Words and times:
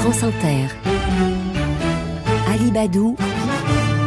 France 0.00 0.22
Inter. 0.22 0.70
Ali 2.50 2.70
Badou, 2.70 3.16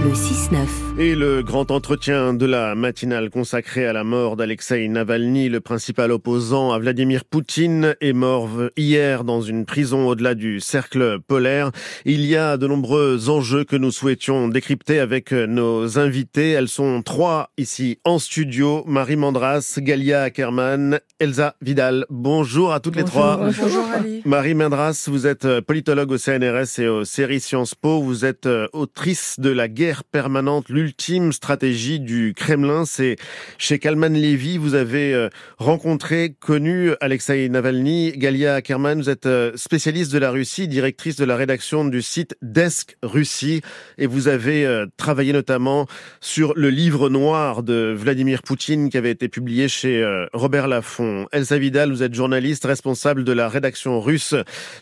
le 0.03 0.11
6-9. 0.11 0.99
Et 0.99 1.15
le 1.15 1.41
grand 1.43 1.71
entretien 1.71 2.33
de 2.33 2.45
la 2.45 2.75
matinale 2.75 3.29
consacré 3.29 3.87
à 3.87 3.93
la 3.93 4.03
mort 4.03 4.35
d'Alexei 4.35 4.87
Navalny, 4.87 5.47
le 5.47 5.61
principal 5.61 6.11
opposant 6.11 6.71
à 6.71 6.77
Vladimir 6.77 7.23
Poutine, 7.23 7.95
est 8.01 8.13
mort 8.13 8.49
hier 8.75 9.23
dans 9.23 9.41
une 9.41 9.65
prison 9.65 10.07
au-delà 10.07 10.35
du 10.35 10.59
cercle 10.59 11.19
polaire. 11.25 11.71
Il 12.05 12.25
y 12.25 12.35
a 12.35 12.57
de 12.57 12.67
nombreux 12.67 13.29
enjeux 13.29 13.63
que 13.63 13.77
nous 13.77 13.91
souhaitions 13.91 14.49
décrypter 14.49 14.99
avec 14.99 15.31
nos 15.31 15.97
invités. 15.97 16.51
Elles 16.51 16.67
sont 16.67 17.01
trois 17.01 17.51
ici 17.57 17.99
en 18.03 18.19
studio. 18.19 18.83
Marie 18.85 19.15
Mandras, 19.15 19.75
Galia 19.77 20.23
Ackerman, 20.23 20.99
Elsa 21.19 21.55
Vidal. 21.61 22.05
Bonjour 22.09 22.73
à 22.73 22.81
toutes 22.81 22.97
les 22.97 23.05
trois. 23.05 23.37
Bonjour 23.37 23.85
Ali. 23.95 24.21
Marie 24.25 24.53
Mandras, 24.53 25.05
vous 25.07 25.27
êtes 25.27 25.61
politologue 25.61 26.11
au 26.11 26.17
CNRS 26.17 26.79
et 26.79 26.87
au 26.87 27.05
série 27.05 27.39
Sciences 27.39 27.73
Po. 27.73 28.01
Vous 28.01 28.25
êtes 28.25 28.49
autrice 28.73 29.39
de 29.39 29.49
La 29.49 29.67
guerre 29.67 29.92
permanente, 30.01 30.69
l'ultime 30.69 31.31
stratégie 31.31 31.99
du 31.99 32.33
Kremlin. 32.35 32.85
C'est 32.85 33.17
chez 33.59 33.77
Kalman 33.77 34.13
Levy. 34.13 34.57
Vous 34.57 34.73
avez 34.73 35.13
euh, 35.13 35.29
rencontré, 35.59 36.35
connu 36.39 36.91
Alexei 37.01 37.47
Navalny. 37.49 38.13
Galia 38.13 38.55
Ackerman, 38.55 38.99
vous 38.99 39.09
êtes 39.09 39.27
euh, 39.27 39.51
spécialiste 39.55 40.11
de 40.11 40.17
la 40.17 40.31
Russie, 40.31 40.67
directrice 40.67 41.17
de 41.17 41.25
la 41.25 41.35
rédaction 41.35 41.85
du 41.85 42.01
site 42.01 42.35
Desk 42.41 42.97
Russie. 43.03 43.61
Et 43.99 44.07
vous 44.07 44.27
avez 44.27 44.65
euh, 44.65 44.87
travaillé 44.97 45.33
notamment 45.33 45.85
sur 46.21 46.53
le 46.55 46.71
livre 46.71 47.09
noir 47.09 47.61
de 47.61 47.93
Vladimir 47.95 48.41
Poutine 48.41 48.89
qui 48.89 48.97
avait 48.97 49.11
été 49.11 49.27
publié 49.27 49.67
chez 49.67 50.03
Robert 50.33 50.67
Laffont. 50.67 51.27
Elsa 51.31 51.57
Vidal, 51.57 51.91
vous 51.91 52.01
êtes 52.01 52.15
journaliste 52.15 52.65
responsable 52.65 53.23
de 53.23 53.31
la 53.31 53.49
rédaction 53.49 54.01
russe 54.01 54.33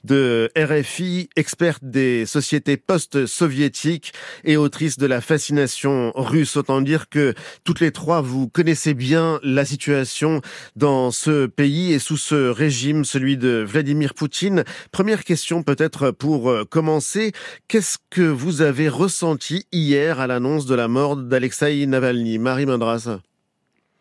de 0.04 0.50
RFI, 0.56 1.30
experte 1.36 1.84
des 1.84 2.26
sociétés 2.26 2.78
post-soviétiques 2.78 4.14
et 4.44 4.58
autrice 4.58 4.98
de 5.02 5.08
la 5.08 5.20
fascination 5.20 6.12
russe. 6.16 6.56
Autant 6.56 6.80
dire 6.80 7.10
que 7.10 7.34
toutes 7.64 7.80
les 7.80 7.92
trois, 7.92 8.22
vous 8.22 8.48
connaissez 8.48 8.94
bien 8.94 9.40
la 9.44 9.66
situation 9.66 10.42
dans 10.76 11.12
ce 11.12 11.48
pays 11.48 11.92
et 11.92 12.00
sous 12.00 12.18
ce 12.18 12.50
régime, 12.50 13.04
celui 13.04 13.36
de 13.36 13.66
Vladimir 13.68 14.14
Poutine. 14.14 14.64
Première 14.92 15.24
question 15.24 15.64
peut-être 15.64 16.12
pour 16.12 16.50
euh, 16.50 16.66
commencer. 16.66 17.32
Qu'est-ce 17.68 17.98
que 18.10 18.22
vous 18.22 18.62
avez 18.62 18.90
ressenti 18.90 19.66
hier 19.72 20.20
à 20.20 20.28
l'annonce 20.28 20.68
de 20.68 20.76
la 20.76 20.88
mort 20.88 21.18
d'Alexei 21.18 21.86
Navalny? 21.88 22.38
Marie 22.38 22.66
Mandras 22.66 23.20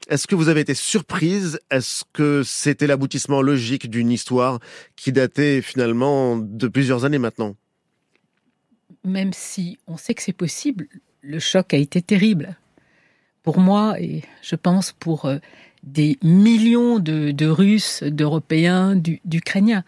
est-ce 0.09 0.27
que 0.27 0.35
vous 0.35 0.49
avez 0.49 0.63
été 0.63 0.75
surprise? 0.75 1.61
Est-ce 1.71 2.03
que 2.13 2.43
c'était 2.43 2.89
l'aboutissement 2.89 3.43
logique 3.43 3.89
d'une 3.91 4.11
histoire 4.11 4.59
qui 4.97 5.13
datait 5.13 5.63
finalement 5.63 6.37
de 6.37 6.67
plusieurs 6.67 7.05
années 7.05 7.19
maintenant? 7.19 7.55
Même 9.05 9.33
si 9.33 9.79
on 9.87 9.97
sait 9.97 10.15
que 10.15 10.23
c'est 10.23 10.33
possible, 10.33 10.87
le 11.23 11.39
choc 11.39 11.73
a 11.75 11.77
été 11.77 12.03
terrible. 12.03 12.57
Pour 13.43 13.59
moi, 13.59 13.99
et 13.99 14.23
je 14.43 14.55
pense 14.57 14.93
pour 14.93 15.25
euh, 15.25 15.39
des 15.83 16.19
millions 16.23 16.99
de, 16.99 17.47
Russes, 17.47 18.03
d'Européens, 18.03 18.97
d'Ukrainiens. 18.97 19.85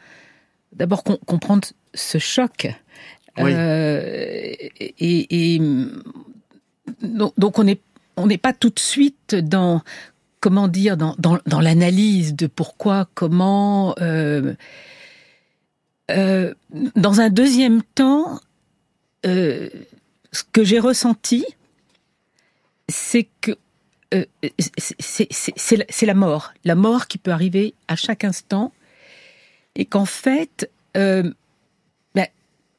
D'abord, 0.73 1.05
comprendre 1.05 1.69
ce 1.93 2.19
choc. 2.19 2.69
Euh, 3.39 4.55
et, 4.79 5.61
donc, 7.03 7.59
on 7.59 7.65
n'est 7.65 7.81
on 8.17 8.27
n'est 8.27 8.39
pas 8.39 8.53
tout 8.53 8.69
de 8.71 8.79
suite 8.79 9.35
dans 9.35 9.83
comment 10.41 10.69
dire 10.69 10.97
dans, 10.99 11.17
dans, 11.19 11.61
l'analyse 11.61 12.35
de 12.35 12.47
pourquoi 12.47 13.09
comment 13.15 13.95
euh, 14.01 14.55
dans 16.09 17.21
un 17.21 17.31
deuxième 17.31 17.83
temps 17.95 18.39
ce 19.25 20.43
que 20.53 20.65
j'ai 20.65 20.79
ressenti, 20.79 21.45
c'est 22.89 23.29
que 23.41 23.57
euh, 24.15 24.25
c'est 24.59 26.07
la 26.07 26.15
mort, 26.15 26.53
la 26.65 26.75
mort 26.75 27.07
qui 27.07 27.19
peut 27.19 27.31
arriver 27.31 27.75
à 27.89 27.97
chaque 27.97 28.25
instant, 28.25 28.73
et 29.75 29.85
qu'en 29.87 30.05
fait, 30.05 30.71
euh, 30.97 31.31
ben, 32.15 32.27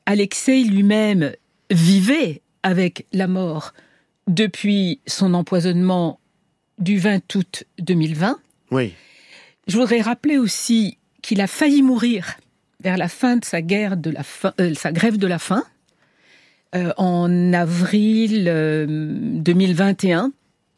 Alexei 0.05 0.63
lui-même 0.63 1.33
vivait 1.71 2.41
avec 2.61 3.05
la 3.13 3.27
mort 3.27 3.73
depuis 4.27 4.99
son 5.07 5.33
empoisonnement 5.33 6.19
du 6.77 6.97
20 6.97 7.35
août 7.35 7.63
2020. 7.79 8.39
Oui. 8.71 8.93
Je 9.67 9.77
voudrais 9.77 10.01
rappeler 10.01 10.37
aussi 10.37 10.97
qu'il 11.21 11.41
a 11.41 11.47
failli 11.47 11.81
mourir 11.81 12.37
vers 12.81 12.97
la 12.97 13.07
fin 13.07 13.37
de 13.37 13.45
sa 13.45 13.61
guerre 13.61 13.97
de 13.97 14.11
la 14.11 14.21
euh, 14.59 14.73
sa 14.75 14.91
grève 14.91 15.17
de 15.17 15.27
la 15.27 15.39
faim, 15.39 15.63
euh, 15.63 15.69
en 16.97 17.53
avril 17.53 18.45
2021 19.43 20.25
euh, 20.25 20.29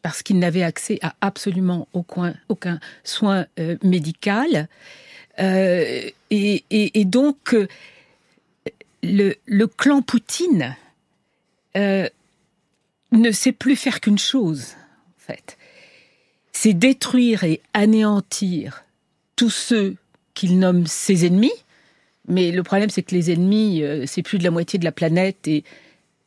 parce 0.02 0.22
qu'il 0.22 0.38
n'avait 0.40 0.64
accès 0.64 1.00
à 1.02 1.16
absolument 1.22 1.88
aucun, 1.94 2.36
aucun 2.50 2.80
soin 3.04 3.46
euh, 3.60 3.78
médical. 3.82 4.68
Et, 5.38 7.06
donc, 7.06 7.56
le, 9.04 9.66
clan 9.66 10.02
Poutine 10.02 10.76
ne 11.76 13.32
sait 13.32 13.52
plus 13.52 13.76
faire 13.76 14.00
qu'une 14.00 14.18
chose, 14.18 14.76
en 15.18 15.34
fait. 15.34 15.58
C'est 16.52 16.74
détruire 16.74 17.44
et 17.44 17.62
anéantir 17.74 18.86
tous 19.36 19.50
ceux 19.50 19.96
qu'il 20.34 20.60
nomme 20.60 20.86
ses 20.88 21.26
ennemis. 21.26 21.52
Mais 22.28 22.52
le 22.52 22.64
problème, 22.64 22.90
c'est 22.90 23.04
que 23.04 23.14
les 23.14 23.32
ennemis, 23.32 23.84
c'est 24.06 24.24
plus 24.24 24.40
de 24.40 24.44
la 24.44 24.52
moitié 24.52 24.80
de 24.80 24.84
la 24.86 24.92
planète 24.92 25.48
et 25.48 25.64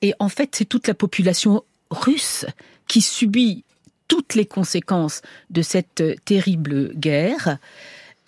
et 0.03 0.14
en 0.19 0.28
fait, 0.28 0.54
c'est 0.54 0.64
toute 0.64 0.86
la 0.86 0.94
population 0.94 1.64
russe 1.91 2.47
qui 2.86 3.00
subit 3.00 3.64
toutes 4.06 4.34
les 4.34 4.47
conséquences 4.47 5.22
de 5.50 5.62
cette 5.62 6.03
terrible 6.25 6.92
guerre. 6.94 7.58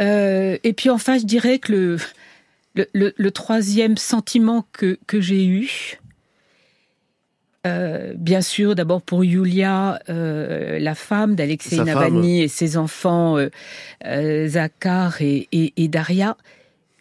Euh, 0.00 0.58
et 0.62 0.72
puis 0.72 0.90
enfin, 0.90 1.18
je 1.18 1.24
dirais 1.24 1.58
que 1.58 1.98
le, 2.74 3.12
le, 3.16 3.30
troisième 3.30 3.96
sentiment 3.96 4.66
que, 4.72 4.98
que 5.06 5.20
j'ai 5.20 5.46
eu, 5.46 5.98
euh, 7.66 8.14
bien 8.16 8.40
sûr, 8.40 8.74
d'abord 8.74 9.02
pour 9.02 9.24
Yulia, 9.24 10.00
euh, 10.08 10.78
la 10.78 10.94
femme 10.94 11.34
d'Alexei 11.34 11.76
Navalny 11.76 12.42
et 12.42 12.48
ses 12.48 12.76
enfants, 12.76 13.36
Zakhar 14.02 15.20
et, 15.20 15.48
et, 15.52 15.88
Daria. 15.88 16.36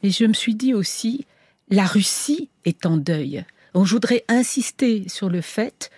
Mais 0.04 0.12
je 0.12 0.26
me 0.26 0.34
suis 0.34 0.56
dit 0.56 0.74
aussi, 0.74 1.26
la 1.70 1.86
Russie 1.86 2.50
est 2.66 2.86
en 2.86 2.98
deuil. 2.98 3.46
On 3.74 3.86
je 3.86 3.94
voudrais 3.94 4.24
insister 4.28 5.08
sur 5.08 5.30
le 5.30 5.42
fait 5.42 5.92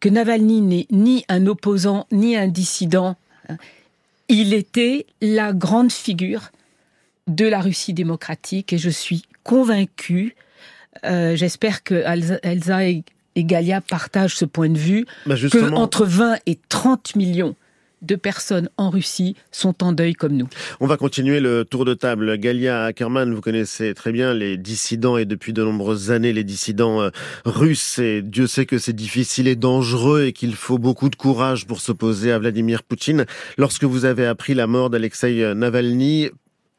que 0.00 0.08
Navalny 0.08 0.60
n'est 0.60 0.86
ni 0.90 1.24
un 1.28 1.46
opposant 1.46 2.06
ni 2.12 2.36
un 2.36 2.48
dissident. 2.48 3.16
Il 4.28 4.54
était 4.54 5.06
la 5.20 5.52
grande 5.52 5.92
figure 5.92 6.50
de 7.26 7.46
la 7.46 7.60
Russie 7.60 7.92
démocratique 7.92 8.72
et 8.72 8.78
je 8.78 8.90
suis 8.90 9.22
convaincue, 9.42 10.36
euh, 11.04 11.36
j'espère 11.36 11.82
que 11.82 11.94
Elsa 12.42 12.84
et 12.84 13.04
Galia 13.36 13.80
partagent 13.80 14.36
ce 14.36 14.44
point 14.44 14.68
de 14.68 14.78
vue, 14.78 15.06
bah, 15.26 15.34
que 15.36 15.72
entre 15.72 16.04
20 16.04 16.38
et 16.46 16.58
30 16.68 17.16
millions 17.16 17.54
de 18.02 18.14
personnes 18.14 18.68
en 18.76 18.90
Russie 18.90 19.36
sont 19.50 19.82
en 19.82 19.92
deuil 19.92 20.14
comme 20.14 20.36
nous. 20.36 20.48
On 20.80 20.86
va 20.86 20.96
continuer 20.96 21.40
le 21.40 21.64
tour 21.64 21.84
de 21.84 21.94
table. 21.94 22.38
Galia 22.38 22.84
Ackerman, 22.84 23.32
vous 23.34 23.40
connaissez 23.40 23.94
très 23.94 24.12
bien 24.12 24.34
les 24.34 24.56
dissidents 24.56 25.16
et 25.16 25.24
depuis 25.24 25.52
de 25.52 25.62
nombreuses 25.62 26.10
années 26.10 26.32
les 26.32 26.44
dissidents 26.44 27.00
euh, 27.00 27.10
russes. 27.44 27.98
Et 27.98 28.22
Dieu 28.22 28.46
sait 28.46 28.66
que 28.66 28.78
c'est 28.78 28.94
difficile 28.94 29.48
et 29.48 29.56
dangereux 29.56 30.24
et 30.24 30.32
qu'il 30.32 30.54
faut 30.54 30.78
beaucoup 30.78 31.08
de 31.08 31.16
courage 31.16 31.66
pour 31.66 31.80
s'opposer 31.80 32.32
à 32.32 32.38
Vladimir 32.38 32.82
Poutine. 32.82 33.26
Lorsque 33.56 33.84
vous 33.84 34.04
avez 34.04 34.26
appris 34.26 34.54
la 34.54 34.66
mort 34.66 34.90
d'Alexei 34.90 35.54
Navalny, 35.54 36.30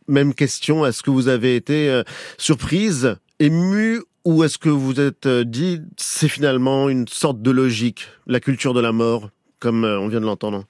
même 0.08 0.34
question, 0.34 0.86
est-ce 0.86 1.04
que 1.04 1.10
vous 1.10 1.28
avez 1.28 1.56
été 1.56 1.90
euh, 1.90 2.04
surprise, 2.38 3.16
émue 3.40 4.02
ou 4.24 4.44
est-ce 4.44 4.58
que 4.58 4.70
vous 4.70 5.00
êtes 5.00 5.25
euh, 5.25 5.44
dit 5.44 5.81
c'est 5.98 6.28
finalement 6.28 6.90
une 6.90 7.08
sorte 7.08 7.42
de 7.42 7.52
logique, 7.52 8.08
la 8.28 8.40
culture 8.40 8.74
de 8.74 8.81
la 8.81 8.92
mort, 8.92 9.30
comme 9.60 9.84
on 9.84 10.08
vient 10.08 10.22
de 10.22 10.25
l'entendre? 10.25 10.66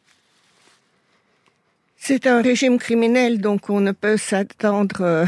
C'est 2.07 2.25
un 2.25 2.42
régime 2.42 2.77
criminel, 2.77 3.42
donc 3.42 3.69
on 3.69 3.81
ne 3.81 3.92
peut 3.92 4.15
s'attendre 4.15 5.01
euh, 5.01 5.25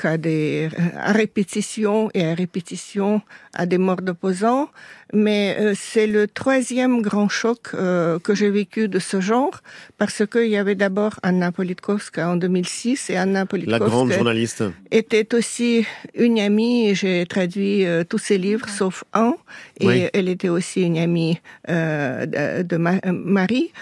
qu'à 0.00 0.16
des 0.16 0.68
à 0.96 1.10
répétition 1.10 2.08
et 2.14 2.24
à 2.24 2.34
répétition 2.34 3.20
à 3.52 3.66
des 3.66 3.78
morts 3.78 4.00
d'opposants. 4.00 4.68
Mais 5.12 5.56
euh, 5.58 5.72
c'est 5.76 6.06
le 6.06 6.28
troisième 6.28 7.02
grand 7.02 7.28
choc 7.28 7.70
euh, 7.74 8.20
que 8.20 8.32
j'ai 8.36 8.48
vécu 8.48 8.86
de 8.86 9.00
ce 9.00 9.20
genre, 9.20 9.60
parce 9.98 10.22
qu'il 10.24 10.46
y 10.46 10.56
avait 10.56 10.76
d'abord 10.76 11.18
Anna 11.24 11.50
Politkovska 11.50 12.30
en 12.30 12.36
2006, 12.36 13.10
et 13.10 13.16
Anna 13.16 13.44
Politkovska 13.44 13.84
La 13.84 13.90
grande 13.90 14.12
journaliste. 14.12 14.62
était 14.92 15.34
aussi 15.34 15.84
une 16.14 16.38
amie, 16.38 16.90
et 16.90 16.94
j'ai 16.94 17.26
traduit 17.26 17.84
tous 18.08 18.18
ses 18.18 18.38
livres, 18.38 18.68
sauf 18.68 19.02
un, 19.14 19.34
et 19.80 20.10
elle 20.12 20.28
était 20.28 20.48
aussi 20.48 20.82
une 20.82 20.98
amie 20.98 21.40
de, 21.66 22.62
de 22.62 22.76
Marie. 22.76 23.72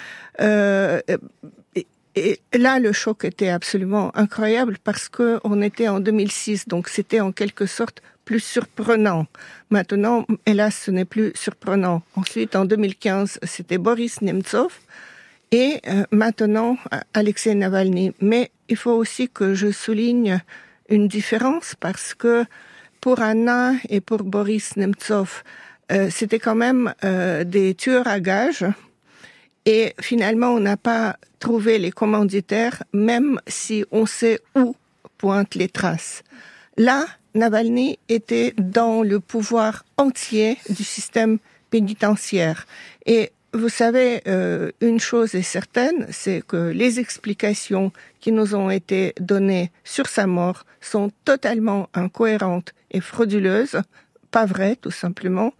Et 2.19 2.59
là, 2.59 2.79
le 2.79 2.93
choc 2.93 3.25
était 3.25 3.49
absolument 3.49 4.17
incroyable 4.17 4.79
parce 4.82 5.09
que 5.09 5.41
on 5.44 5.61
était 5.62 5.88
en 5.88 6.00
2006, 6.00 6.69
donc 6.69 6.88
c'était 6.88 7.20
en 7.20 7.32
quelque 7.32 7.67
sorte 7.67 8.03
plus 8.25 8.41
surprenant. 8.41 9.26
Maintenant, 9.70 10.26
hélas, 10.47 10.76
ce 10.85 10.91
n'est 10.91 11.05
plus 11.05 11.32
surprenant. 11.35 12.03
Ensuite, 12.15 12.56
en 12.56 12.65
2015, 12.65 13.38
c'était 13.43 13.79
Boris 13.79 14.20
Nemtsov 14.20 14.79
et 15.50 15.81
euh, 15.88 16.05
maintenant 16.11 16.76
Alexei 17.15 17.55
Navalny. 17.55 18.12
Mais 18.20 18.50
il 18.69 18.76
faut 18.76 18.93
aussi 18.93 19.29
que 19.29 19.55
je 19.55 19.70
souligne 19.70 20.41
une 20.88 21.09
différence 21.09 21.75
parce 21.81 22.15
que 22.15 22.44
pour 23.00 23.20
Anna 23.20 23.73
et 23.88 24.00
pour 24.00 24.25
Boris 24.25 24.76
Nemtsov, 24.76 25.43
euh, 25.91 26.09
c'était 26.11 26.38
quand 26.38 26.55
même 26.55 26.93
euh, 27.05 27.44
des 27.44 27.75
tueurs 27.75 28.09
à 28.09 28.20
gages 28.20 28.67
et 29.69 29.94
finalement, 30.00 30.49
on 30.49 30.61
n'a 30.61 30.79
pas 30.79 31.17
trouvé 31.38 31.79
les 31.79 31.93
commanditaires, 31.93 32.82
même 32.93 33.40
si 33.46 33.85
on 33.90 34.06
sait 34.06 34.40
où 34.55 34.76
pointent 35.19 35.55
les 35.55 35.69
traces. 35.69 36.23
Là, 36.76 37.06
Navalny 37.35 37.99
était 38.08 38.55
dans 38.56 39.02
le 39.02 39.20
pouvoir 39.20 39.85
entier 39.96 40.58
du 40.69 40.85
système 40.85 41.38
pénitentiaire. 41.70 42.67
Et 43.06 43.31
vous 43.52 43.69
savez, 43.69 44.23
euh, 44.26 44.70
une 44.81 45.00
chose 45.00 45.35
est 45.35 45.43
certaine, 45.43 46.06
c'est 46.11 46.43
que 46.46 46.70
les 46.70 47.00
explications 47.00 47.93
qui 48.20 48.32
nous 48.32 48.55
ont 48.55 48.70
été 48.70 49.14
données 49.20 49.70
sur 49.84 50.06
sa 50.06 50.26
mort 50.26 50.67
sont 50.81 51.11
totalement 51.25 51.88
incohérentes 51.94 52.75
et 52.91 53.00
frauduleuses, 53.00 53.81
pas 54.31 54.44
vraies 54.44 54.76
tout 54.76 54.91
simplement. 54.91 55.55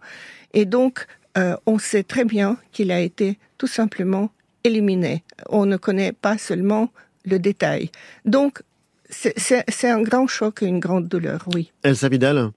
Et 0.53 0.65
donc, 0.65 1.07
euh, 1.37 1.55
on 1.65 1.79
sait 1.79 2.03
très 2.03 2.25
bien 2.25 2.57
qu'il 2.71 2.91
a 2.91 2.99
été 2.99 3.37
tout 3.57 3.67
simplement 3.67 4.31
éliminé. 4.63 5.23
On 5.49 5.65
ne 5.65 5.77
connaît 5.77 6.11
pas 6.11 6.37
seulement 6.37 6.89
le 7.25 7.39
détail. 7.39 7.91
Donc, 8.25 8.61
c'est 9.09 9.89
un 9.89 10.01
grand 10.01 10.27
choc 10.27 10.61
et 10.61 10.65
une 10.65 10.79
grande 10.79 11.07
douleur, 11.07 11.45
oui. 11.53 11.71
Elsa 11.83 12.09
Vidal 12.09 12.51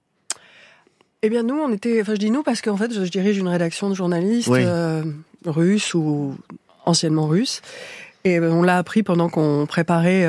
eh 1.25 1.31
bien, 1.31 1.45
nous, 1.45 1.55
on 1.55 1.73
était, 1.73 2.01
enfin, 2.01 2.15
je 2.15 2.19
dis 2.19 2.33
nous 2.33 2.43
parce 2.43 2.61
qu'en 2.63 2.77
fait, 2.77 2.93
je 2.93 3.01
dirige 3.09 3.39
une 3.39 3.47
rédaction 3.47 3.89
de 3.89 3.95
journalistes 3.95 4.51
euh, 4.51 5.05
russes 5.47 5.95
ou 5.95 6.37
anciennement 6.85 7.29
russes. 7.29 7.63
Et 8.25 8.41
euh, 8.41 8.51
on 8.51 8.63
l'a 8.63 8.77
appris 8.77 9.05
pendant 9.05 9.29
qu'on 9.29 9.65
préparait 9.69 10.29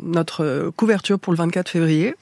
notre 0.00 0.70
couverture 0.76 1.18
pour 1.18 1.32
le 1.32 1.36
24 1.36 1.68
février. 1.68 2.14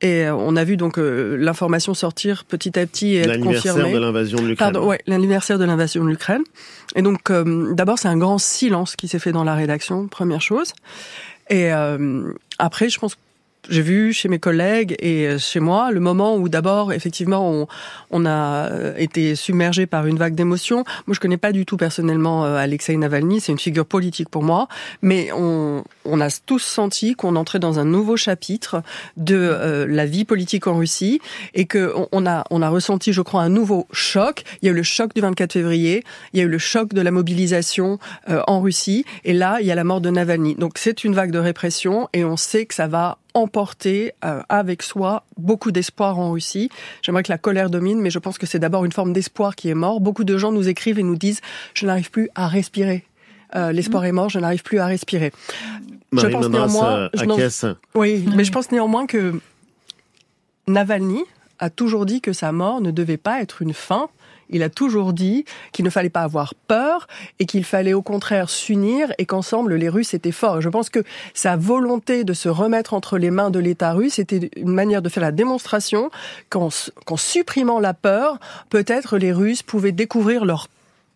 Et 0.00 0.26
euh, 0.26 0.34
on 0.34 0.54
a 0.54 0.62
vu 0.62 0.76
donc 0.76 0.98
euh, 0.98 1.36
l'information 1.36 1.92
sortir 1.92 2.44
petit 2.44 2.78
à 2.78 2.86
petit 2.86 3.14
et 3.14 3.18
être 3.18 3.40
confirmée. 3.40 3.82
L'anniversaire 3.82 3.92
de 3.92 3.98
l'invasion 3.98 4.38
de 4.38 4.46
l'Ukraine. 4.46 4.72
Pardon, 4.72 4.88
ouais, 4.88 5.00
l'anniversaire 5.06 5.58
de 5.58 5.64
l'invasion 5.64 6.04
de 6.04 6.10
l'Ukraine. 6.10 6.42
Et 6.94 7.02
donc, 7.02 7.30
euh, 7.30 7.74
d'abord, 7.74 7.98
c'est 7.98 8.08
un 8.08 8.16
grand 8.16 8.38
silence 8.38 8.94
qui 8.94 9.08
s'est 9.08 9.18
fait 9.18 9.32
dans 9.32 9.44
la 9.44 9.54
rédaction, 9.54 10.06
première 10.06 10.40
chose. 10.40 10.72
Et 11.50 11.70
après, 12.58 12.90
je 12.90 12.98
pense 12.98 13.16
j'ai 13.68 13.82
vu 13.82 14.12
chez 14.12 14.28
mes 14.28 14.38
collègues 14.38 14.96
et 14.98 15.26
euh, 15.26 15.38
chez 15.38 15.60
moi 15.60 15.90
le 15.90 16.00
moment 16.00 16.36
où 16.36 16.48
d'abord 16.48 16.92
effectivement 16.92 17.50
on, 17.50 17.66
on, 18.10 18.26
a 18.26 18.70
euh, 18.70 18.94
été 18.96 19.34
submergé 19.34 19.86
par 19.86 20.06
une 20.06 20.16
vague 20.16 20.34
d'émotions. 20.34 20.84
Moi 21.06 21.14
je 21.14 21.20
connais 21.20 21.36
pas 21.36 21.52
du 21.52 21.66
tout 21.66 21.76
personnellement 21.76 22.44
euh, 22.44 22.56
Alexei 22.56 22.96
Navalny, 22.96 23.40
c'est 23.40 23.52
une 23.52 23.58
figure 23.58 23.86
politique 23.86 24.28
pour 24.28 24.42
moi, 24.42 24.68
mais 25.02 25.30
on, 25.32 25.84
on 26.04 26.20
a 26.20 26.28
tous 26.46 26.62
senti 26.62 27.14
qu'on 27.14 27.36
entrait 27.36 27.58
dans 27.58 27.78
un 27.78 27.84
nouveau 27.84 28.16
chapitre 28.16 28.82
de 29.16 29.86
la 29.88 30.06
vie 30.06 30.24
politique 30.24 30.66
en 30.66 30.76
Russie 30.76 31.20
et 31.54 31.66
que 31.66 31.92
on, 32.12 32.26
a 32.26 32.44
on 32.50 32.62
a 32.62 32.68
ressenti 32.68 33.12
je 33.12 33.22
crois 33.22 33.42
un 33.42 33.48
nouveau 33.48 33.86
choc. 33.92 34.42
Il 34.62 34.66
y 34.66 34.68
a 34.68 34.72
eu 34.72 34.76
le 34.76 34.82
choc 34.82 35.14
du 35.14 35.20
24 35.20 35.52
février, 35.52 36.04
il 36.32 36.40
y 36.40 36.42
a 36.42 36.46
eu 36.46 36.48
le 36.48 36.58
choc 36.58 36.94
de 36.94 37.00
la 37.00 37.10
mobilisation 37.10 37.98
en 38.26 38.60
Russie 38.60 39.04
et 39.24 39.32
là 39.32 39.58
il 39.60 39.66
y 39.66 39.72
a 39.72 39.74
la 39.74 39.84
mort 39.84 40.00
de 40.00 40.10
Navalny. 40.10 40.54
Donc 40.54 40.72
c'est 40.76 41.04
une 41.04 41.14
vague 41.14 41.30
de 41.30 41.38
répression 41.38 42.08
et 42.12 42.24
on 42.24 42.36
sait 42.36 42.66
que 42.66 42.74
ça 42.74 42.86
va 42.86 43.18
emporter 43.38 44.12
euh, 44.24 44.42
avec 44.48 44.82
soi 44.82 45.24
beaucoup 45.36 45.72
d'espoir 45.72 46.18
en 46.18 46.32
Russie. 46.32 46.70
J'aimerais 47.02 47.22
que 47.22 47.32
la 47.32 47.38
colère 47.38 47.70
domine, 47.70 48.00
mais 48.00 48.10
je 48.10 48.18
pense 48.18 48.38
que 48.38 48.46
c'est 48.46 48.58
d'abord 48.58 48.84
une 48.84 48.92
forme 48.92 49.12
d'espoir 49.12 49.56
qui 49.56 49.68
est 49.68 49.74
mort. 49.74 50.00
Beaucoup 50.00 50.24
de 50.24 50.36
gens 50.36 50.52
nous 50.52 50.68
écrivent 50.68 50.98
et 50.98 51.02
nous 51.02 51.16
disent 51.16 51.40
je 51.74 51.86
n'arrive 51.86 52.10
plus 52.10 52.28
à 52.34 52.48
respirer. 52.48 53.04
Euh, 53.56 53.72
l'espoir 53.72 54.04
est 54.04 54.12
mort, 54.12 54.28
je 54.28 54.38
n'arrive 54.38 54.62
plus 54.62 54.78
à 54.78 54.86
respirer. 54.86 55.32
je 56.12 56.26
pense 56.26 56.48
néanmoins, 56.48 57.08
je 57.14 57.74
oui, 57.94 58.26
mais 58.36 58.44
je 58.44 58.52
pense 58.52 58.70
néanmoins 58.70 59.06
que 59.06 59.40
Navalny 60.66 61.24
a 61.58 61.70
toujours 61.70 62.06
dit 62.06 62.20
que 62.20 62.32
sa 62.32 62.52
mort 62.52 62.80
ne 62.80 62.90
devait 62.90 63.16
pas 63.16 63.40
être 63.40 63.62
une 63.62 63.72
fin, 63.72 64.08
il 64.50 64.62
a 64.62 64.70
toujours 64.70 65.12
dit 65.12 65.44
qu'il 65.72 65.84
ne 65.84 65.90
fallait 65.90 66.10
pas 66.10 66.22
avoir 66.22 66.54
peur 66.54 67.06
et 67.38 67.46
qu'il 67.46 67.64
fallait 67.64 67.92
au 67.92 68.02
contraire 68.02 68.50
s'unir 68.50 69.12
et 69.18 69.26
qu'ensemble 69.26 69.74
les 69.74 69.88
Russes 69.88 70.14
étaient 70.14 70.32
forts. 70.32 70.58
Et 70.58 70.62
je 70.62 70.68
pense 70.68 70.90
que 70.90 71.04
sa 71.34 71.56
volonté 71.56 72.24
de 72.24 72.32
se 72.32 72.48
remettre 72.48 72.94
entre 72.94 73.18
les 73.18 73.30
mains 73.30 73.50
de 73.50 73.58
l'État 73.58 73.92
russe 73.92 74.18
était 74.18 74.50
une 74.56 74.72
manière 74.72 75.02
de 75.02 75.08
faire 75.08 75.22
la 75.22 75.32
démonstration 75.32 76.10
qu'en 76.50 76.70
supprimant 77.16 77.80
la 77.80 77.94
peur, 77.94 78.38
peut-être 78.70 79.18
les 79.18 79.32
Russes 79.32 79.62
pouvaient 79.62 79.92
découvrir 79.92 80.44
leur 80.44 80.68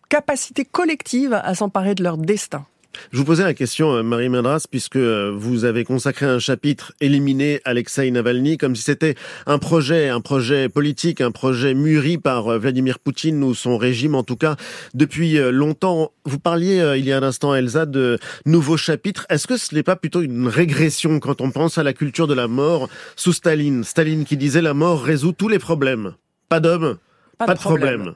capacité 0.09 0.65
collective 0.65 1.33
à 1.33 1.55
s'emparer 1.55 1.95
de 1.95 2.03
leur 2.03 2.17
destin. 2.17 2.65
Je 3.11 3.17
vous 3.17 3.25
posais 3.25 3.43
la 3.43 3.53
question, 3.53 3.93
euh, 3.93 4.03
Marie 4.03 4.29
Madras, 4.29 4.65
puisque 4.69 4.95
euh, 4.95 5.31
vous 5.35 5.65
avez 5.65 5.83
consacré 5.83 6.25
un 6.25 6.39
chapitre 6.39 6.93
éliminer 7.01 7.61
Alexei 7.65 8.09
Navalny 8.11 8.57
comme 8.57 8.75
si 8.75 8.83
c'était 8.83 9.15
un 9.45 9.59
projet, 9.59 10.09
un 10.09 10.21
projet 10.21 10.69
politique, 10.69 11.21
un 11.21 11.31
projet 11.31 11.73
mûri 11.73 12.17
par 12.17 12.47
euh, 12.47 12.57
Vladimir 12.57 12.99
Poutine 12.99 13.43
ou 13.43 13.53
son 13.53 13.77
régime, 13.77 14.15
en 14.15 14.23
tout 14.23 14.35
cas, 14.35 14.55
depuis 14.93 15.37
longtemps. 15.51 16.11
Vous 16.25 16.39
parliez 16.39 16.95
il 16.97 17.05
y 17.05 17.11
a 17.11 17.17
un 17.17 17.23
instant, 17.23 17.53
Elsa, 17.55 17.85
de 17.85 18.17
nouveaux 18.45 18.77
chapitres. 18.77 19.25
Est-ce 19.29 19.47
que 19.47 19.57
ce 19.57 19.73
n'est 19.75 19.83
pas 19.83 19.95
plutôt 19.95 20.21
une 20.21 20.47
régression 20.47 21.19
quand 21.19 21.41
on 21.41 21.51
pense 21.51 21.77
à 21.77 21.83
la 21.83 21.93
culture 21.93 22.27
de 22.27 22.33
la 22.33 22.47
mort 22.47 22.89
sous 23.15 23.33
Staline? 23.33 23.83
Staline 23.83 24.25
qui 24.25 24.37
disait 24.37 24.61
la 24.61 24.73
mort 24.73 25.03
résout 25.03 25.33
tous 25.33 25.49
les 25.49 25.59
problèmes. 25.59 26.13
Pas 26.49 26.59
d'homme, 26.59 26.97
pas, 27.37 27.53
de 27.53 27.59
problème. 27.59 28.13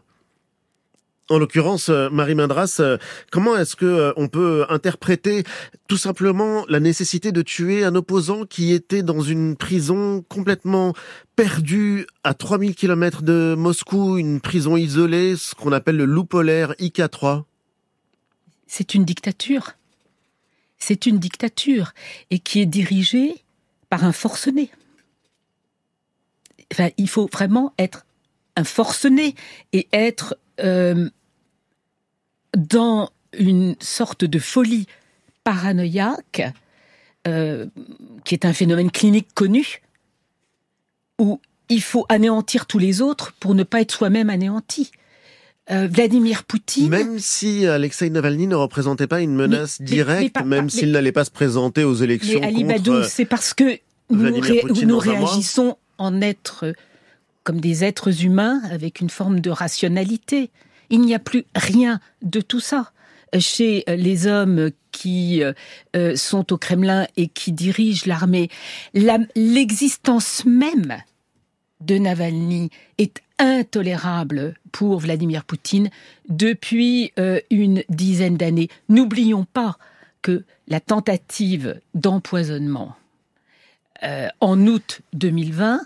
En 1.30 1.40
l'occurrence, 1.40 1.90
euh, 1.90 2.10
Marie 2.10 2.36
Madras, 2.36 2.78
euh, 2.80 2.98
comment 3.32 3.58
est-ce 3.58 3.76
que 3.76 3.86
euh, 3.86 4.14
on 4.16 4.30
peut 4.30 4.66
interpréter 4.70 5.44
tout 5.90 5.98
simplement 5.98 6.66
la 6.70 6.80
nécessité 6.80 7.34
de 7.34 7.42
tuer 7.42 7.84
un 7.84 7.96
opposant 7.96 8.46
qui 8.46 8.72
était 8.72 9.04
dans 9.04 9.20
une 9.20 9.58
prison 9.58 10.24
complètement 10.30 10.94
perdue 11.36 12.08
à 12.24 12.34
3000 12.34 12.76
km 12.76 13.24
de 13.24 13.56
Moscou, 13.58 14.18
une 14.18 14.40
prison 14.40 14.78
isolée, 14.78 15.36
ce 15.36 15.54
qu'on 15.54 15.74
appelle 15.74 15.98
le 15.98 16.06
loup 16.06 16.24
polaire 16.24 16.72
IK3 16.80 17.44
C'est 18.68 18.94
une 18.94 19.04
dictature. 19.04 19.74
C'est 20.80 21.08
une 21.08 21.20
dictature 21.20 21.94
et 22.32 22.40
qui 22.40 22.62
est 22.62 22.66
dirigée 22.66 23.36
par 23.90 24.06
un 24.06 24.14
forcené. 24.14 24.72
Enfin, 26.72 26.90
il 26.98 27.10
faut 27.10 27.28
vraiment 27.32 27.74
être 27.78 28.06
un 28.56 28.64
forcené 28.64 29.36
et 29.74 29.88
être 29.92 30.38
dans 32.56 33.10
une 33.38 33.76
sorte 33.80 34.26
de 34.26 34.40
folie 34.40 34.88
paranoïaque, 35.44 36.54
euh, 37.28 37.66
qui 38.26 38.36
est 38.36 38.46
un 38.46 38.54
phénomène 38.54 38.92
clinique 38.92 39.28
connu, 39.34 39.82
où 41.20 41.40
il 41.70 41.82
faut 41.82 42.06
anéantir 42.10 42.66
tous 42.66 42.80
les 42.80 43.02
autres 43.02 43.34
pour 43.40 43.56
ne 43.56 43.64
pas 43.64 43.82
être 43.82 43.92
soi-même 43.92 44.30
anéanti. 44.30 44.92
Euh, 45.70 45.88
Vladimir 45.92 46.46
Poutine. 46.46 46.88
Même 46.88 47.20
si 47.20 47.66
Alexei 47.66 48.10
Navalny 48.10 48.48
ne 48.48 48.56
représentait 48.56 49.08
pas 49.08 49.20
une 49.20 49.36
menace 49.36 49.82
directe, 49.82 50.42
même 50.46 50.70
s'il 50.70 50.92
n'allait 50.92 51.12
pas 51.12 51.26
se 51.26 51.32
présenter 51.32 51.84
aux 51.84 51.96
élections. 51.96 52.40
Mais 52.40 52.48
Ali 52.48 52.64
Badou, 52.64 53.04
c'est 53.04 53.26
parce 53.26 53.54
que 53.54 53.78
nous, 54.10 55.00
réagissons 55.00 55.78
en 55.98 56.22
être 56.22 56.74
comme 57.44 57.60
des 57.60 57.84
êtres 57.84 58.24
humains 58.24 58.62
avec 58.72 59.02
une 59.02 59.10
forme 59.10 59.42
de 59.42 59.50
rationalité. 59.50 60.50
Il 60.90 61.02
n'y 61.02 61.14
a 61.14 61.20
plus 61.20 61.46
rien 61.56 62.00
de 62.22 62.42
tout 62.42 62.60
ça 62.60 62.92
chez 63.40 63.84
les 63.88 64.28
hommes 64.28 64.72
qui 64.92 65.44
euh, 65.44 66.16
sont 66.16 66.52
au 66.52 66.58
Kremlin 66.58 67.08
et 67.18 67.28
qui 67.28 67.52
dirigent 67.52 68.04
l'armée. 68.08 68.50
L'existence 68.94 70.44
même 70.46 70.98
de 71.82 71.98
Navalny 71.98 72.72
est 72.98 73.22
intolérable 73.38 74.56
pour 74.72 75.00
Vladimir 75.00 75.44
Poutine 75.44 75.90
depuis 76.30 77.12
euh, 77.20 77.40
une 77.52 77.84
dizaine 77.90 78.38
d'années. 78.38 78.70
N'oublions 78.90 79.46
pas 79.46 79.78
que 80.24 80.44
la 80.68 80.80
tentative 80.80 81.80
d'empoisonnement 81.94 82.96
euh, 84.04 84.28
en 84.42 84.66
août 84.66 85.02
2020, 85.14 85.82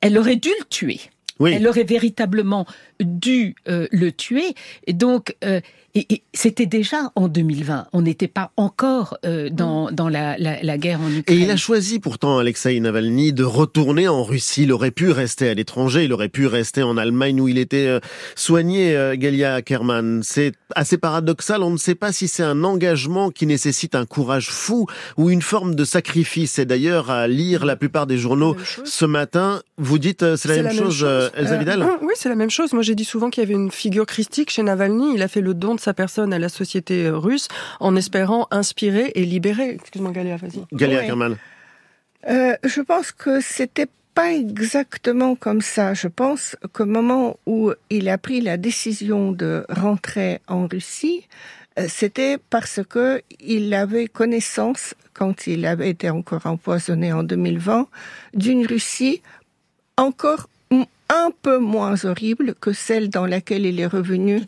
elle 0.00 0.18
aurait 0.18 0.36
dû 0.36 0.48
le 0.60 0.64
tuer. 0.64 1.00
Elle 1.40 1.66
aurait 1.66 1.84
véritablement 1.84 2.66
dû 3.00 3.54
euh, 3.68 3.88
le 3.90 4.12
tuer. 4.12 4.54
Donc, 4.88 5.36
euh, 5.44 5.60
et, 5.94 6.22
c'était 6.32 6.64
déjà 6.64 7.12
en 7.16 7.28
2020. 7.28 7.88
On 7.92 8.00
n'était 8.00 8.28
pas 8.28 8.50
encore 8.56 9.18
euh, 9.26 9.50
dans, 9.50 9.90
dans 9.90 10.08
la, 10.08 10.38
la, 10.38 10.62
la, 10.62 10.78
guerre 10.78 11.02
en 11.02 11.10
Ukraine. 11.10 11.38
Et 11.38 11.42
il 11.42 11.50
a 11.50 11.58
choisi 11.58 11.98
pourtant, 11.98 12.38
Alexei 12.38 12.80
Navalny, 12.80 13.34
de 13.34 13.44
retourner 13.44 14.08
en 14.08 14.24
Russie. 14.24 14.62
Il 14.62 14.72
aurait 14.72 14.90
pu 14.90 15.10
rester 15.10 15.50
à 15.50 15.54
l'étranger, 15.54 16.04
il 16.04 16.12
aurait 16.14 16.30
pu 16.30 16.46
rester 16.46 16.82
en 16.82 16.96
Allemagne 16.96 17.38
où 17.42 17.48
il 17.48 17.58
était 17.58 17.86
euh, 17.88 18.00
soigné, 18.34 18.96
euh, 18.96 19.16
Galia 19.16 19.56
Ackerman. 19.56 20.22
C'est 20.22 20.52
assez 20.74 20.96
paradoxal. 20.96 21.62
On 21.62 21.70
ne 21.70 21.76
sait 21.76 21.94
pas 21.94 22.10
si 22.10 22.26
c'est 22.26 22.42
un 22.42 22.64
engagement 22.64 23.30
qui 23.30 23.44
nécessite 23.44 23.94
un 23.94 24.06
courage 24.06 24.48
fou 24.48 24.86
ou 25.18 25.28
une 25.28 25.42
forme 25.42 25.74
de 25.74 25.84
sacrifice. 25.84 26.58
Et 26.58 26.64
d'ailleurs, 26.64 27.10
à 27.10 27.28
lire 27.28 27.66
la 27.66 27.76
plupart 27.76 28.06
des 28.06 28.16
journaux 28.16 28.56
ce 28.84 29.04
matin, 29.04 29.60
vous 29.76 29.98
dites 29.98 30.36
c'est 30.36 30.48
la, 30.48 30.62
même, 30.62 30.72
chose, 30.72 31.06
Elsa 31.36 31.58
Vidal 31.58 31.86
Oui, 32.02 32.14
c'est 32.16 32.30
la 32.30 32.36
même 32.36 32.50
chose. 32.50 32.72
Moi, 32.72 32.82
j'ai 32.82 32.94
dit 32.94 33.04
souvent 33.04 33.28
qu'il 33.28 33.42
y 33.42 33.46
avait 33.46 33.54
une 33.54 33.70
figure 33.70 34.06
christique 34.06 34.50
chez 34.50 34.62
Navalny. 34.62 35.14
Il 35.14 35.22
a 35.22 35.28
fait 35.28 35.42
le 35.42 35.52
don 35.52 35.74
de 35.74 35.81
sa 35.82 35.94
personne 35.94 36.32
à 36.32 36.38
la 36.38 36.48
société 36.48 37.06
euh, 37.06 37.18
russe 37.18 37.48
en 37.80 37.96
espérant 37.96 38.46
inspirer 38.50 39.12
et 39.14 39.24
libérer. 39.24 39.70
Excuse-moi, 39.70 40.12
Galia, 40.12 40.36
vas-y. 40.36 40.64
Galia 40.72 41.04
Kerman. 41.04 41.36
Euh, 42.28 42.54
je 42.64 42.80
pense 42.80 43.12
que 43.12 43.40
c'était 43.40 43.88
pas 44.14 44.32
exactement 44.32 45.34
comme 45.34 45.60
ça. 45.60 45.94
Je 45.94 46.08
pense 46.08 46.56
qu'au 46.72 46.86
moment 46.86 47.38
où 47.46 47.72
il 47.90 48.08
a 48.08 48.18
pris 48.18 48.40
la 48.40 48.56
décision 48.56 49.32
de 49.32 49.64
rentrer 49.68 50.40
en 50.46 50.66
Russie, 50.66 51.26
euh, 51.78 51.86
c'était 51.88 52.38
parce 52.50 52.80
que 52.88 53.22
il 53.40 53.72
avait 53.74 54.06
connaissance, 54.06 54.94
quand 55.14 55.46
il 55.46 55.66
avait 55.66 55.90
été 55.90 56.10
encore 56.10 56.46
empoisonné 56.46 57.12
en 57.12 57.22
2020, 57.22 57.88
d'une 58.34 58.66
Russie 58.66 59.22
encore 59.96 60.48
un 61.12 61.30
peu 61.30 61.58
moins 61.58 62.04
horrible 62.04 62.54
que 62.60 62.72
celle 62.72 63.10
dans 63.10 63.26
laquelle 63.26 63.66
il 63.66 63.80
est 63.80 63.86
revenu 63.86 64.40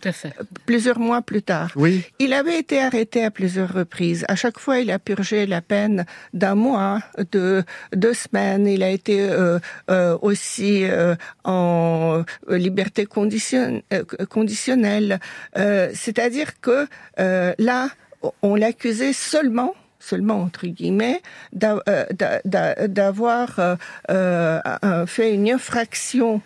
plusieurs 0.64 0.98
mois 0.98 1.22
plus 1.22 1.42
tard. 1.42 1.70
Oui. 1.76 2.04
Il 2.18 2.32
avait 2.32 2.58
été 2.58 2.80
arrêté 2.80 3.24
à 3.24 3.30
plusieurs 3.30 3.72
reprises. 3.72 4.24
À 4.28 4.36
chaque 4.36 4.58
fois, 4.58 4.78
il 4.78 4.90
a 4.90 4.98
purgé 4.98 5.46
la 5.46 5.60
peine 5.60 6.06
d'un 6.32 6.54
mois, 6.54 7.00
de 7.32 7.62
deux 7.94 8.14
semaines. 8.14 8.66
Il 8.66 8.82
a 8.82 8.90
été 8.90 9.20
euh, 9.20 9.58
euh, 9.90 10.16
aussi 10.22 10.84
euh, 10.84 11.14
en 11.44 12.24
liberté 12.48 13.06
conditionnelle. 13.06 15.20
C'est-à-dire 15.54 16.60
que 16.60 16.86
là, 17.18 17.88
on 18.42 18.54
l'accusait 18.54 19.12
seulement 19.12 19.74
seulement 20.04 20.42
entre 20.42 20.66
guillemets, 20.66 21.22
euh, 21.62 22.04
d'avoir 22.86 23.58
euh, 23.58 23.76
euh, 24.10 25.06
fait 25.06 25.34
une 25.34 25.50
infraction 25.50 26.40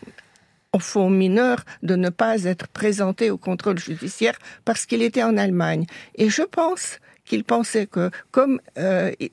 au 0.73 0.79
fond 0.79 1.11
mineur 1.11 1.65
de 1.83 1.97
ne 1.97 2.11
pas 2.11 2.45
être 2.45 2.69
présenté 2.69 3.31
au 3.31 3.38
contrôle 3.38 3.79
judiciaire 3.79 4.38
parce 4.65 4.87
qu'il 4.87 5.03
était 5.03 5.23
en 5.23 5.37
Allemagne. 5.37 5.87
Et 6.15 6.29
je 6.29 6.43
pense 6.43 6.99
qu'il 7.29 7.45
pensait 7.45 7.87
que, 7.87 8.11
comme 8.31 8.61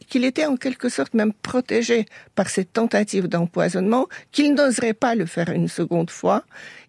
qu'il 0.10 0.25
était 0.25 0.46
en 0.46 0.58
quelque 0.58 0.90
sorte 0.90 1.14
même 1.14 1.34
protégé 1.34 2.06
par 2.36 2.50
cette 2.50 2.74
tentative 2.74 3.28
d'empoisonnement, 3.28 4.08
qu'il 4.32 4.54
n'oserait 4.54 4.94
pas 4.94 5.16
le 5.16 5.25
faire 5.25 5.50
une 5.50 5.68
seconde 5.68 6.10
fois. 6.10 6.44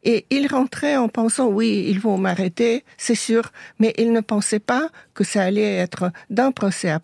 Et 0.05 0.27
il 0.31 0.47
rentrait 0.47 0.97
en 0.97 1.09
pensant, 1.09 1.47
oui, 1.49 1.87
ils 1.89 2.01
vont 2.01 2.19
m'arrêter, 2.19 2.85
c'est 2.97 3.17
sûr, 3.17 3.53
mais 3.79 3.95
il 3.99 4.13
ne 4.13 4.21
pensait 4.21 4.61
pas 4.61 4.89
que 5.15 5.25
ça 5.25 5.43
allait 5.43 5.77
être 5.77 6.13
d'un 6.31 6.53
procès 6.53 6.91
à, 6.91 7.01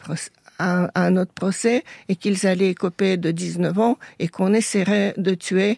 un 0.94 1.16
autre 1.16 1.32
procès 1.32 1.82
et 2.08 2.14
qu'ils 2.14 2.46
allaient 2.46 2.70
écoper 2.70 3.16
de 3.16 3.30
19 3.32 3.78
ans 3.78 3.98
et 4.20 4.28
qu'on 4.28 4.54
essaierait 4.54 5.14
de 5.16 5.34
tuer 5.34 5.76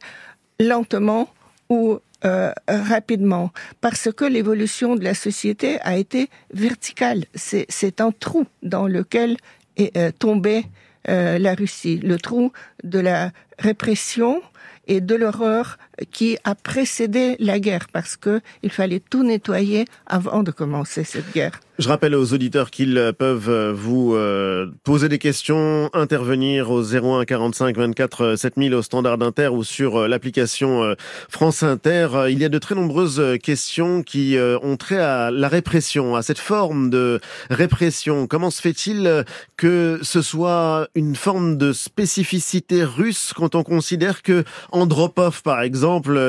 lentement 0.60 1.30
ou 1.70 1.98
euh, 2.24 2.52
rapidement, 2.68 3.52
parce 3.80 4.10
que 4.10 4.24
l'évolution 4.24 4.96
de 4.96 5.04
la 5.04 5.14
société 5.14 5.78
a 5.82 5.96
été 5.98 6.30
verticale. 6.52 7.24
C'est 7.34 8.00
un 8.00 8.12
trou 8.12 8.46
dans 8.62 8.86
lequel 8.86 9.36
est 9.76 9.96
euh, 9.96 10.10
tombée 10.10 10.64
euh, 11.08 11.38
la 11.38 11.54
Russie, 11.54 11.98
le 11.98 12.16
trou 12.16 12.52
de 12.82 12.98
la 12.98 13.30
répression 13.58 14.40
et 14.86 15.02
de 15.02 15.14
l'horreur 15.14 15.78
qui 16.10 16.38
a 16.44 16.54
précédé 16.54 17.36
la 17.38 17.58
guerre, 17.58 17.86
parce 17.92 18.16
que 18.16 18.40
il 18.62 18.70
fallait 18.70 19.00
tout 19.00 19.22
nettoyer 19.22 19.84
avant 20.06 20.42
de 20.42 20.50
commencer 20.50 21.04
cette 21.04 21.32
guerre. 21.32 21.60
Je 21.76 21.88
rappelle 21.88 22.14
aux 22.14 22.32
auditeurs 22.32 22.70
qu'ils 22.70 23.12
peuvent 23.18 23.50
euh, 23.50 23.72
vous 23.74 24.14
euh, 24.14 24.70
poser 24.84 25.08
des 25.08 25.18
questions, 25.18 25.90
intervenir 25.92 26.70
au 26.70 26.82
01 26.82 27.24
45 27.24 27.76
24 27.76 28.36
7000 28.36 28.74
au 28.76 28.82
standard 28.82 29.18
d'Inter 29.18 29.48
ou 29.48 29.64
sur 29.64 29.96
euh, 29.96 30.06
l'application 30.06 30.94
France 31.28 31.64
Inter. 31.64 32.26
Il 32.30 32.38
y 32.38 32.44
a 32.44 32.48
de 32.48 32.58
très 32.60 32.76
nombreuses 32.76 33.38
questions 33.42 34.04
qui 34.04 34.36
ont 34.62 34.76
trait 34.76 35.00
à 35.00 35.32
la 35.32 35.48
répression, 35.48 36.14
à 36.14 36.22
cette 36.22 36.38
forme 36.38 36.90
de 36.90 37.20
répression. 37.50 38.28
Comment 38.28 38.50
se 38.50 38.60
fait-il 38.60 39.24
que 39.56 39.98
ce 40.02 40.22
soit 40.22 40.88
une 40.94 41.16
forme 41.16 41.58
de 41.58 41.72
spécificité 41.72 42.84
russe 42.84 43.32
quand 43.34 43.54
on 43.54 43.64
considère 43.64 44.22
que 44.22 44.44
Andropov, 44.70 45.42
par 45.42 45.62
exemple, 45.62 45.83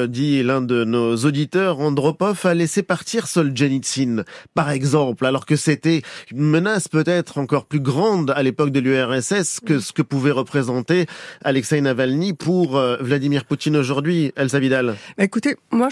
dit 0.09 0.43
l'un 0.43 0.61
de 0.61 0.83
nos 0.83 1.15
auditeurs, 1.15 1.79
Andropov 1.79 2.45
a 2.45 2.53
laissé 2.53 2.83
partir 2.83 3.25
Solzhenitsyn, 3.25 4.25
par 4.53 4.69
exemple 4.69 5.25
alors 5.25 5.45
que 5.45 5.55
c'était 5.55 6.01
une 6.29 6.41
menace 6.41 6.89
peut-être 6.89 7.37
encore 7.37 7.65
plus 7.65 7.79
grande 7.79 8.31
à 8.31 8.43
l'époque 8.43 8.71
de 8.71 8.81
l'URSS 8.81 9.61
que 9.65 9.79
ce 9.79 9.93
que 9.93 10.01
pouvait 10.01 10.31
représenter 10.31 11.05
Alexei 11.45 11.79
Navalny 11.79 12.33
pour 12.33 12.75
euh, 12.75 12.97
Vladimir 12.99 13.45
Poutine 13.45 13.77
aujourd'hui, 13.77 14.33
Elsa 14.35 14.59
Vidal. 14.59 14.97
Bah, 15.17 15.23
écoutez, 15.23 15.55
moi 15.71 15.87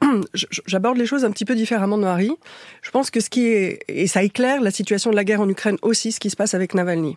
j'aborde 0.66 0.96
les 0.96 1.06
choses 1.06 1.24
un 1.24 1.32
petit 1.32 1.44
peu 1.44 1.56
différemment 1.56 1.98
de 1.98 2.04
Marie. 2.04 2.36
Je 2.82 2.90
pense 2.92 3.10
que 3.10 3.18
ce 3.18 3.30
qui 3.30 3.46
est, 3.48 3.80
et 3.88 4.06
ça 4.06 4.22
éclaire 4.22 4.60
la 4.60 4.70
situation 4.70 5.10
de 5.10 5.16
la 5.16 5.24
guerre 5.24 5.40
en 5.40 5.48
Ukraine 5.48 5.78
aussi, 5.82 6.12
ce 6.12 6.20
qui 6.20 6.30
se 6.30 6.36
passe 6.36 6.54
avec 6.54 6.72
Navalny 6.72 7.16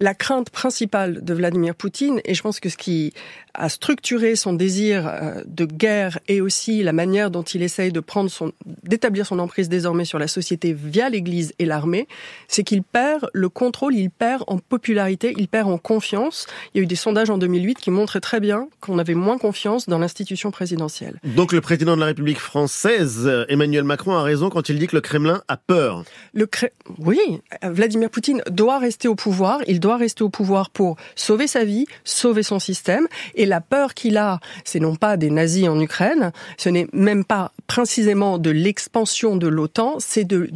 la 0.00 0.14
crainte 0.14 0.50
principale 0.50 1.24
de 1.24 1.34
Vladimir 1.34 1.74
Poutine, 1.74 2.20
et 2.24 2.34
je 2.34 2.42
pense 2.42 2.58
que 2.58 2.68
ce 2.68 2.76
qui 2.76 3.12
a 3.54 3.68
structuré 3.68 4.34
son 4.34 4.52
désir 4.52 5.06
euh, 5.06 5.42
de 5.46 5.64
guerre 5.64 6.18
et 6.26 6.40
aussi 6.40 6.82
la 6.82 6.92
manière 6.92 7.30
dont 7.30 7.44
il 7.44 7.62
essaye 7.62 7.92
de 7.92 8.00
prendre 8.00 8.28
son, 8.28 8.52
d'établir 8.82 9.26
son 9.26 9.38
emprise 9.38 9.68
désormais 9.68 10.04
sur 10.04 10.18
la 10.18 10.26
société 10.26 10.72
via 10.72 11.08
l'Église 11.08 11.52
et 11.60 11.64
l'armée, 11.64 12.08
c'est 12.48 12.64
qu'il 12.64 12.82
perd 12.82 13.30
le 13.32 13.48
contrôle, 13.48 13.94
il 13.94 14.10
perd 14.10 14.42
en 14.48 14.58
popularité, 14.58 15.34
il 15.36 15.46
perd 15.46 15.70
en 15.70 15.78
confiance. 15.78 16.46
Il 16.74 16.78
y 16.78 16.80
a 16.80 16.82
eu 16.82 16.86
des 16.86 16.96
sondages 16.96 17.30
en 17.30 17.38
2008 17.38 17.78
qui 17.78 17.92
montraient 17.92 18.20
très 18.20 18.40
bien 18.40 18.68
qu'on 18.80 18.98
avait 18.98 19.14
moins 19.14 19.38
confiance 19.38 19.88
dans 19.88 19.98
l'institution 20.00 20.50
présidentielle. 20.50 21.20
Donc 21.22 21.52
le 21.52 21.60
président 21.60 21.94
de 21.94 22.00
la 22.00 22.06
République 22.06 22.40
française, 22.40 23.30
Emmanuel 23.48 23.84
Macron, 23.84 24.16
a 24.16 24.22
raison 24.24 24.50
quand 24.50 24.68
il 24.68 24.80
dit 24.80 24.88
que 24.88 24.96
le 24.96 25.00
Kremlin 25.00 25.42
a 25.46 25.56
peur. 25.56 26.02
Le 26.32 26.48
Oui, 26.98 27.20
Vladimir 27.62 28.10
Poutine 28.10 28.42
doit 28.50 28.80
rester 28.80 29.06
au 29.06 29.14
pouvoir. 29.14 29.60
Il 29.68 29.78
doit 29.84 29.96
rester 29.98 30.24
au 30.24 30.30
pouvoir 30.30 30.70
pour 30.70 30.96
sauver 31.14 31.46
sa 31.46 31.64
vie, 31.64 31.86
sauver 32.04 32.42
son 32.42 32.58
système. 32.58 33.06
Et 33.34 33.46
la 33.46 33.60
peur 33.60 33.94
qu'il 33.94 34.16
a, 34.16 34.40
c'est 34.64 34.80
non 34.80 34.96
pas 34.96 35.16
des 35.16 35.30
nazis 35.30 35.68
en 35.68 35.78
Ukraine, 35.78 36.32
ce 36.56 36.70
n'est 36.70 36.88
même 36.92 37.24
pas 37.24 37.52
précisément 37.66 38.38
de 38.38 38.50
l'expansion 38.50 39.36
de 39.36 39.46
l'OTAN, 39.46 39.96
c'est 39.98 40.24
de, 40.24 40.48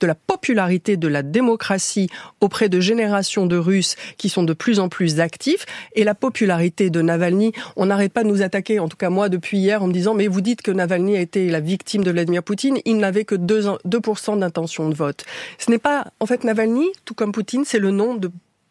de 0.00 0.06
la 0.06 0.14
popularité 0.14 0.96
de 0.96 1.08
la 1.08 1.22
démocratie 1.22 2.08
auprès 2.40 2.68
de 2.68 2.80
générations 2.80 3.46
de 3.46 3.56
Russes 3.56 3.96
qui 4.16 4.28
sont 4.28 4.42
de 4.42 4.54
plus 4.54 4.80
en 4.80 4.88
plus 4.88 5.20
actifs 5.20 5.66
et 5.94 6.04
la 6.04 6.14
popularité 6.14 6.90
de 6.90 7.02
Navalny. 7.02 7.52
On 7.76 7.86
n'arrête 7.86 8.12
pas 8.12 8.22
de 8.22 8.28
nous 8.28 8.42
attaquer, 8.42 8.78
en 8.78 8.88
tout 8.88 8.96
cas 8.96 9.10
moi 9.10 9.28
depuis 9.28 9.58
hier, 9.58 9.82
en 9.82 9.88
me 9.88 9.92
disant 9.92 10.14
mais 10.14 10.26
vous 10.26 10.40
dites 10.40 10.62
que 10.62 10.70
Navalny 10.70 11.16
a 11.16 11.20
été 11.20 11.50
la 11.50 11.60
victime 11.60 12.02
de 12.02 12.10
Vladimir 12.10 12.42
Poutine, 12.42 12.78
il 12.86 12.96
n'avait 12.96 13.24
que 13.24 13.34
2%, 13.34 13.78
2 13.84 14.40
d'intention 14.40 14.88
de 14.88 14.94
vote. 14.94 15.24
Ce 15.58 15.70
n'est 15.70 15.78
pas, 15.78 16.06
en 16.18 16.26
fait, 16.26 16.44
Navalny, 16.44 16.86
tout 17.04 17.14
comme 17.14 17.32
Poutine, 17.32 17.64
c'est 17.66 17.78
le 17.78 17.90
nom 17.90 18.14
de 18.14 18.30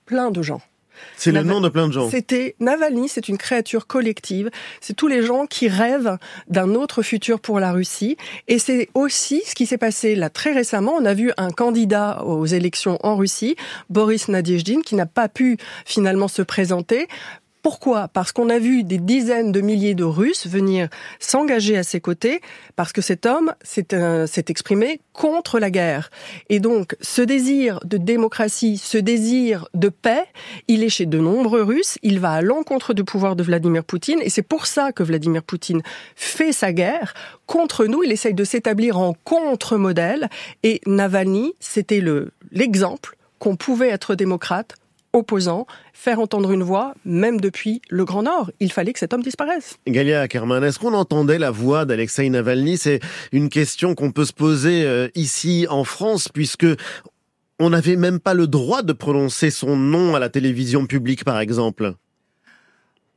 plein 0.10 0.32
de 0.32 0.42
gens. 0.42 0.60
C'est 1.18 1.32
le 1.32 1.44
nom 1.44 1.62
de 1.62 1.70
plein 1.70 1.88
de 1.88 1.94
gens. 1.94 2.10
C'était 2.10 2.56
Navalny, 2.60 3.08
c'est 3.08 3.30
une 3.30 3.38
créature 3.38 3.86
collective. 3.86 4.50
C'est 4.82 4.96
tous 4.96 5.08
les 5.08 5.22
gens 5.22 5.46
qui 5.46 5.68
rêvent 5.68 6.18
d'un 6.48 6.74
autre 6.76 7.04
futur 7.04 7.40
pour 7.40 7.60
la 7.60 7.72
Russie. 7.72 8.18
Et 8.48 8.58
c'est 8.58 8.90
aussi 8.96 9.44
ce 9.46 9.54
qui 9.54 9.68
s'est 9.68 9.78
passé 9.78 10.16
là 10.16 10.30
très 10.30 10.52
récemment. 10.52 10.94
On 10.98 11.06
a 11.06 11.14
vu 11.14 11.32
un 11.38 11.52
candidat 11.52 12.24
aux 12.26 12.46
élections 12.46 12.98
en 13.04 13.16
Russie, 13.18 13.56
Boris 13.90 14.30
Nadezhdin, 14.30 14.82
qui 14.82 14.96
n'a 14.96 15.06
pas 15.06 15.30
pu 15.30 15.58
finalement 15.86 16.28
se 16.28 16.42
présenter 16.42 17.08
pourquoi? 17.62 18.08
Parce 18.08 18.32
qu'on 18.32 18.50
a 18.50 18.58
vu 18.58 18.84
des 18.84 18.98
dizaines 18.98 19.52
de 19.52 19.62
milliers 19.62 19.96
de 19.96 20.04
Russes 20.04 20.48
venir 20.48 20.88
s'engager 21.20 21.78
à 21.78 21.84
ses 21.84 22.00
côtés, 22.00 22.42
parce 22.76 22.94
que 22.94 23.02
cet 23.02 23.26
homme 23.26 23.54
s'est 23.64 24.46
exprimé 24.48 25.02
contre 25.14 25.60
la 25.60 25.70
guerre. 25.70 26.10
Et 26.50 26.60
donc, 26.60 26.96
ce 27.02 27.22
désir 27.22 27.80
de 27.84 27.98
démocratie, 27.98 28.78
ce 28.78 28.98
désir 28.98 29.68
de 29.74 29.90
paix, 29.90 30.24
il 30.68 30.84
est 30.84 30.90
chez 30.90 31.06
de 31.06 31.20
nombreux 31.20 31.64
Russes, 31.64 31.98
il 32.02 32.20
va 32.20 32.32
à 32.32 32.42
l'encontre 32.42 32.94
du 32.94 33.04
pouvoir 33.04 33.36
de 33.36 33.44
Vladimir 33.44 33.84
Poutine, 33.84 34.20
et 34.22 34.30
c'est 34.30 34.42
pour 34.42 34.66
ça 34.66 34.92
que 34.92 35.04
Vladimir 35.04 35.44
Poutine 35.44 35.82
fait 36.16 36.54
sa 36.54 36.72
guerre 36.72 37.14
contre 37.46 37.86
nous, 37.86 38.04
il 38.04 38.12
essaye 38.12 38.34
de 38.34 38.44
s'établir 38.44 38.98
en 38.98 39.14
contre-modèle, 39.26 40.30
et 40.64 40.80
Navalny, 40.86 41.54
c'était 41.60 42.04
l'exemple 42.52 43.18
qu'on 43.40 43.56
pouvait 43.56 43.90
être 43.90 44.16
démocrate 44.16 44.76
opposant, 45.14 45.66
faire 45.94 46.20
entendre 46.20 46.52
une 46.52 46.64
voix, 46.64 46.94
même 47.06 47.40
depuis 47.40 47.82
le 47.90 48.06
Grand 48.06 48.24
Nord. 48.24 48.52
Il 48.60 48.72
fallait 48.72 48.94
que 48.94 49.00
cet 49.00 49.14
homme 49.14 49.24
disparaisse. 49.24 49.78
Galia 49.88 50.22
Ackerman, 50.22 50.64
est-ce 50.64 50.80
qu'on 50.80 50.94
entendait 50.94 51.40
la 51.40 51.52
voix 51.52 51.86
d'Alexei 51.86 52.30
Navalny? 52.30 52.78
C'est 52.78 53.00
une 53.32 53.50
question 53.50 53.96
qu'on 53.96 54.12
peut 54.12 54.26
se 54.26 54.34
poser 54.34 54.84
euh, 54.84 55.08
ici 55.16 55.66
en 55.70 55.84
France, 55.84 56.30
puisque 56.30 56.68
on 57.60 57.72
n'avait 57.72 57.96
même 57.96 58.20
pas 58.20 58.34
le 58.34 58.48
droit 58.48 58.84
de 58.84 58.94
prononcer 58.94 59.50
son 59.50 59.76
nom 59.76 60.16
à 60.16 60.20
la 60.20 60.30
télévision 60.30 60.86
publique, 60.86 61.26
par 61.26 61.40
exemple. 61.40 61.94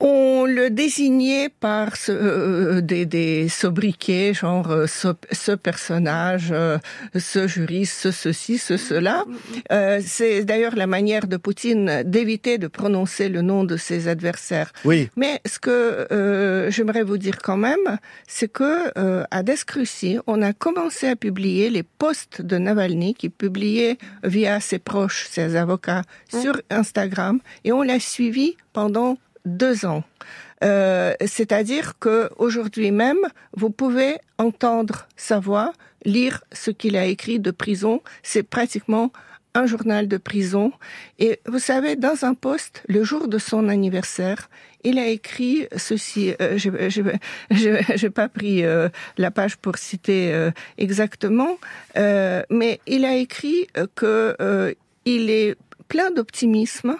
On 0.05 0.47
le 0.47 0.69
désignait 0.69 1.49
par 1.49 1.95
ce, 1.95 2.11
euh, 2.11 2.81
des, 2.81 3.07
des, 3.07 3.49
sobriquets, 3.49 4.35
genre 4.35 4.69
euh, 4.73 4.87
ce, 4.89 5.53
personnage, 5.53 6.49
euh, 6.51 6.79
ce 7.17 7.47
juriste, 7.47 7.95
ce 7.95 8.11
ceci, 8.11 8.59
ce 8.59 8.77
cela. 8.77 9.25
c'est 10.01 10.45
d'ailleurs 10.45 10.75
la 10.75 10.89
manière 10.89 11.29
de 11.29 11.37
Poutine 11.37 12.03
d'éviter 12.05 12.59
de 12.59 12.67
prononcer 12.67 13.29
le 13.29 13.43
nom 13.43 13.63
de 13.63 13.77
ses 13.77 14.09
adversaires. 14.09 14.73
Oui. 14.85 15.09
Mais 15.17 15.41
ce 15.47 15.61
que 15.61 16.69
j'aimerais 16.71 17.05
vous 17.05 17.19
dire 17.19 17.39
quand 17.39 17.57
même, 17.57 17.99
c'est 18.27 18.51
que 18.51 18.93
à 19.31 19.43
Descrucy, 19.45 20.19
on 20.27 20.43
a 20.43 20.53
commencé 20.53 21.07
à 21.07 21.15
publier 21.15 21.71
les 21.71 21.85
posts 21.85 22.43
de 22.43 22.59
Navalny 22.59 23.15
qui 23.15 23.29
publiait 23.29 23.99
via 24.25 24.59
ses 24.59 24.81
proches, 24.81 25.29
ses 25.31 25.55
avocats, 25.55 26.03
sur 26.29 26.61
Instagram, 26.71 27.39
et 27.65 27.71
on 27.71 27.83
l'a 27.83 28.01
suivi 28.01 28.57
pendant 28.73 29.17
deux 29.45 29.85
ans. 29.85 30.05
Euh, 30.63 31.15
c'est-à-dire 31.25 31.99
que 31.99 32.31
aujourd'hui 32.37 32.91
même, 32.93 33.19
vous 33.57 33.71
pouvez 33.71 34.19
entendre 34.39 35.09
sa 35.17 35.41
voix, 35.41 35.73
lire 36.05 36.43
ce 36.53 36.71
qu'il 36.71 36.97
a 36.97 37.07
écrit 37.07 37.41
de 37.41 37.51
prison. 37.51 38.01
C'est 38.23 38.45
pratiquement 38.45 39.13
un 39.55 39.67
journal 39.67 40.09
de 40.09 40.17
prison. 40.17 40.73
Et 41.19 41.41
vous 41.47 41.59
savez, 41.59 41.97
dans 41.97 42.25
un 42.25 42.35
poste, 42.35 42.83
le 42.89 43.05
jour 43.05 43.29
de 43.29 43.39
son 43.39 43.69
anniversaire, 43.69 44.49
il 44.85 44.99
a 44.99 45.07
écrit 45.07 45.69
ceci. 45.77 46.35
Euh, 46.41 46.59
je 46.59 48.05
n'ai 48.05 48.11
pas 48.11 48.29
pris 48.29 48.65
euh, 48.65 48.89
la 49.19 49.31
page 49.31 49.57
pour 49.57 49.79
citer 49.79 50.33
euh, 50.33 50.51
exactement, 50.79 51.59
mais 51.97 52.81
il 52.87 53.05
a 53.05 53.17
écrit 53.17 53.67
que 53.95 54.75
il 55.05 55.31
est 55.31 55.57
plein 55.89 56.11
d'optimisme 56.11 56.97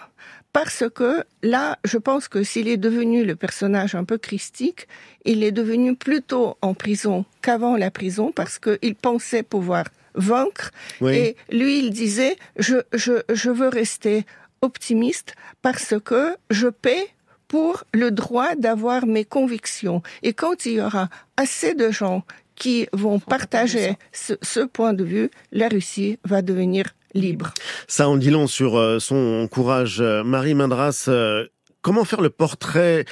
parce 0.53 0.83
que 0.93 1.23
là, 1.41 1.79
je 1.83 1.97
pense 1.97 2.27
que 2.27 2.43
s'il 2.43 2.67
est 2.67 2.77
devenu 2.77 3.25
le 3.25 3.35
personnage 3.35 3.95
un 3.95 4.03
peu 4.03 4.19
christique, 4.19 4.87
il 5.25 5.43
est 5.43 5.51
devenu 5.51 5.95
plutôt 5.95 6.57
en 6.61 6.75
prison 6.75 7.25
qu'avant 7.41 7.75
la 7.75 7.89
prison 7.89 8.31
parce 8.31 8.59
qu'il 8.59 8.95
pensait 8.95 9.43
pouvoir 9.43 9.85
vaincre. 10.13 10.71
Et 11.01 11.35
lui, 11.51 11.79
il 11.79 11.89
disait, 11.89 12.37
je, 12.57 12.77
je, 12.93 13.23
je 13.33 13.49
veux 13.49 13.67
rester 13.67 14.25
optimiste 14.61 15.35
parce 15.63 15.95
que 16.05 16.35
je 16.51 16.67
paie 16.67 17.07
pour 17.47 17.83
le 17.93 18.11
droit 18.11 18.55
d'avoir 18.55 19.05
mes 19.07 19.25
convictions. 19.25 20.01
Et 20.21 20.33
quand 20.33 20.65
il 20.65 20.73
y 20.73 20.81
aura 20.81 21.09
assez 21.35 21.73
de 21.73 21.91
gens 21.91 22.23
qui 22.55 22.87
vont 22.93 23.19
partager 23.19 23.97
ce, 24.11 24.33
ce, 24.41 24.59
point 24.59 24.93
de 24.93 25.03
vue, 25.03 25.31
la 25.51 25.67
Russie 25.67 26.19
va 26.23 26.41
devenir 26.41 26.93
libre. 27.13 27.53
Ça 27.87 28.07
en 28.07 28.17
dit 28.17 28.29
long 28.29 28.47
sur 28.47 28.77
euh, 28.77 28.99
son 28.99 29.47
courage. 29.49 30.01
Euh, 30.01 30.23
Marie 30.23 30.55
Mindras, 30.55 31.05
euh, 31.07 31.45
comment 31.81 32.05
faire 32.05 32.21
le 32.21 32.29
portrait 32.29 33.05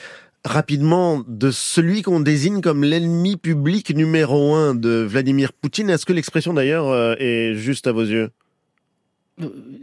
rapidement 0.43 1.23
de 1.27 1.51
celui 1.51 2.01
qu'on 2.01 2.19
désigne 2.19 2.61
comme 2.61 2.83
l'ennemi 2.83 3.37
public 3.37 3.95
numéro 3.95 4.55
un 4.55 4.73
de 4.73 5.05
Vladimir 5.07 5.53
Poutine? 5.53 5.89
Est-ce 5.89 6.05
que 6.05 6.13
l'expression 6.13 6.53
d'ailleurs 6.53 7.15
est 7.21 7.53
juste 7.53 7.85
à 7.85 7.91
vos 7.91 8.01
yeux? 8.01 8.31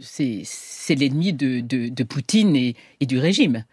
C'est 0.01 0.95
l'ennemi 0.95 1.31
de, 1.31 2.03
Poutine 2.03 2.55
et 2.55 3.05
du 3.05 3.19
régime. 3.19 3.63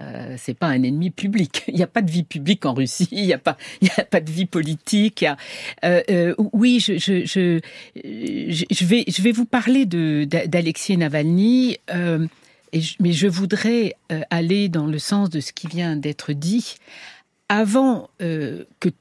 Euh, 0.00 0.36
c'est 0.38 0.54
pas 0.54 0.68
un 0.68 0.82
ennemi 0.82 1.10
public. 1.10 1.64
Il 1.68 1.74
n'y 1.74 1.82
a 1.82 1.86
pas 1.86 2.02
de 2.02 2.10
vie 2.10 2.22
publique 2.22 2.64
en 2.66 2.74
Russie. 2.74 3.08
Il 3.10 3.24
n'y 3.24 3.32
a 3.32 3.38
pas, 3.38 3.56
il 3.80 3.90
a 3.96 4.04
pas 4.04 4.20
de 4.20 4.30
vie 4.30 4.46
politique. 4.46 5.24
Euh, 5.84 6.02
euh, 6.10 6.34
oui, 6.52 6.80
je, 6.80 6.98
je, 6.98 7.24
je, 7.24 7.60
je, 7.94 8.84
vais, 8.84 9.04
je 9.06 9.22
vais 9.22 9.32
vous 9.32 9.46
parler 9.46 9.86
d'Alexei 9.86 10.96
Navalny. 10.96 11.78
Et 12.72 12.82
mais 13.00 13.12
je 13.12 13.26
voudrais 13.26 13.96
aller 14.30 14.68
dans 14.68 14.86
le 14.86 15.00
sens 15.00 15.28
de 15.28 15.40
ce 15.40 15.52
qui 15.52 15.66
vient 15.66 15.96
d'être 15.96 16.32
dit. 16.32 16.76
Avant 17.48 18.08
que 18.20 18.92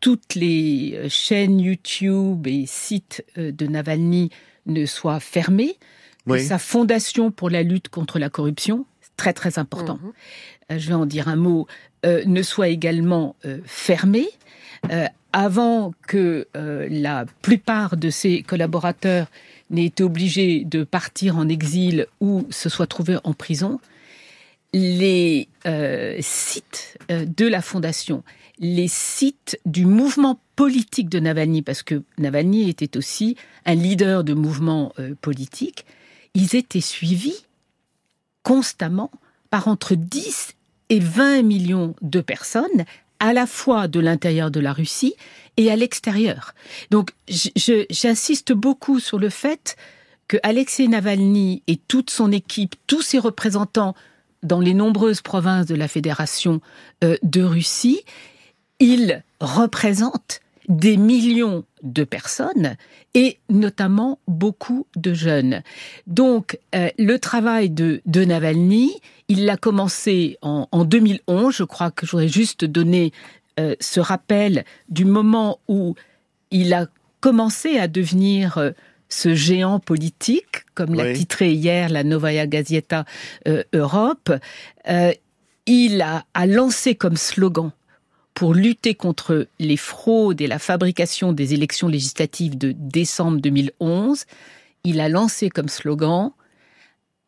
toutes 0.00 0.34
les 0.34 1.08
chaînes 1.08 1.60
YouTube 1.60 2.48
et 2.48 2.64
sites 2.66 3.24
de 3.36 3.66
Navalny 3.68 4.30
ne 4.66 4.86
soient 4.86 5.20
fermés, 5.20 5.76
sa 6.36 6.58
fondation 6.58 7.30
pour 7.30 7.48
la 7.48 7.62
lutte 7.62 7.88
contre 7.90 8.18
la 8.18 8.28
corruption, 8.28 8.86
très 9.16 9.32
très 9.32 9.58
important, 9.58 9.98
mhm. 10.02 10.12
euh, 10.70 10.78
je 10.78 10.88
vais 10.88 10.94
en 10.94 11.06
dire 11.06 11.28
un 11.28 11.36
mot, 11.36 11.66
euh, 12.04 12.22
ne 12.26 12.42
soit 12.42 12.68
également 12.68 13.36
euh, 13.44 13.58
fermé. 13.64 14.28
avant 15.34 15.94
que 16.06 16.46
la 16.54 17.24
plupart 17.40 17.96
de 17.96 18.10
ses 18.10 18.42
collaborateurs 18.42 19.28
n'aient 19.70 19.86
été 19.86 20.02
obligés 20.02 20.64
de 20.64 20.84
partir 20.84 21.38
en 21.38 21.48
exil 21.48 22.06
ou 22.20 22.46
se 22.50 22.68
soient 22.68 22.88
trouvés 22.88 23.16
en 23.24 23.32
prison, 23.32 23.80
les 24.74 25.48
sites 26.20 26.98
de 27.08 27.46
la 27.46 27.62
fondation, 27.62 28.24
les 28.58 28.88
sites 28.88 29.58
du 29.64 29.86
mouvement 29.86 30.38
politique 30.54 31.08
de 31.08 31.20
Navalny, 31.20 31.62
parce 31.62 31.82
que 31.82 32.02
Navalny 32.18 32.68
était 32.68 32.98
aussi 32.98 33.36
un 33.64 33.76
leader 33.76 34.24
de 34.24 34.34
mouvement 34.34 34.92
politique, 35.22 35.86
ils 36.34 36.56
étaient 36.56 36.82
suivis 36.82 37.46
constamment 38.42 39.10
par 39.50 39.68
entre 39.68 39.94
10 39.94 40.54
et 40.88 40.98
20 41.00 41.42
millions 41.42 41.94
de 42.02 42.20
personnes, 42.20 42.84
à 43.20 43.32
la 43.32 43.46
fois 43.46 43.86
de 43.86 44.00
l'intérieur 44.00 44.50
de 44.50 44.60
la 44.60 44.72
Russie 44.72 45.14
et 45.56 45.70
à 45.70 45.76
l'extérieur. 45.76 46.54
Donc 46.90 47.12
j'insiste 47.28 48.52
beaucoup 48.52 48.98
sur 48.98 49.18
le 49.18 49.28
fait 49.28 49.76
que 50.26 50.38
Alexei 50.42 50.88
Navalny 50.88 51.62
et 51.66 51.76
toute 51.76 52.10
son 52.10 52.32
équipe, 52.32 52.74
tous 52.86 53.02
ses 53.02 53.18
représentants 53.18 53.94
dans 54.42 54.60
les 54.60 54.74
nombreuses 54.74 55.20
provinces 55.20 55.66
de 55.66 55.74
la 55.74 55.88
Fédération 55.88 56.60
euh, 57.04 57.16
de 57.22 57.42
Russie, 57.42 58.02
ils 58.80 59.22
représentent 59.40 60.40
des 60.68 60.96
millions 60.96 61.64
de 61.82 62.04
personnes 62.04 62.76
et 63.14 63.38
notamment 63.48 64.18
beaucoup 64.28 64.86
de 64.96 65.12
jeunes. 65.14 65.62
Donc 66.06 66.58
euh, 66.74 66.88
le 66.98 67.18
travail 67.18 67.70
de, 67.70 68.00
de 68.06 68.24
Navalny, 68.24 68.92
il 69.28 69.44
l'a 69.44 69.56
commencé 69.56 70.38
en, 70.42 70.68
en, 70.70 70.84
2011, 70.84 71.54
je 71.54 71.64
crois 71.64 71.90
que 71.90 72.06
j'aurais 72.06 72.28
juste 72.28 72.64
donné 72.64 73.12
euh, 73.60 73.74
ce 73.80 74.00
rappel 74.00 74.64
du 74.88 75.04
moment 75.04 75.58
où 75.68 75.94
il 76.50 76.72
a 76.74 76.86
commencé 77.20 77.78
à 77.78 77.88
devenir 77.88 78.58
euh, 78.58 78.70
ce 79.08 79.34
géant 79.34 79.78
politique, 79.78 80.64
comme 80.74 80.94
l'a 80.94 81.12
titré 81.12 81.52
hier 81.52 81.90
la 81.90 82.02
Novaya 82.02 82.46
Gazeta 82.46 83.04
Europe. 83.74 84.32
il 85.66 86.00
a, 86.00 86.24
a 86.32 86.46
lancé 86.46 86.94
comme 86.94 87.18
slogan 87.18 87.72
pour 88.34 88.54
lutter 88.54 88.94
contre 88.94 89.46
les 89.58 89.76
fraudes 89.76 90.40
et 90.40 90.46
la 90.46 90.58
fabrication 90.58 91.32
des 91.32 91.54
élections 91.54 91.88
législatives 91.88 92.56
de 92.56 92.72
décembre 92.72 93.40
2011, 93.40 94.24
il 94.84 95.00
a 95.00 95.08
lancé 95.08 95.50
comme 95.50 95.68
slogan 95.68 96.32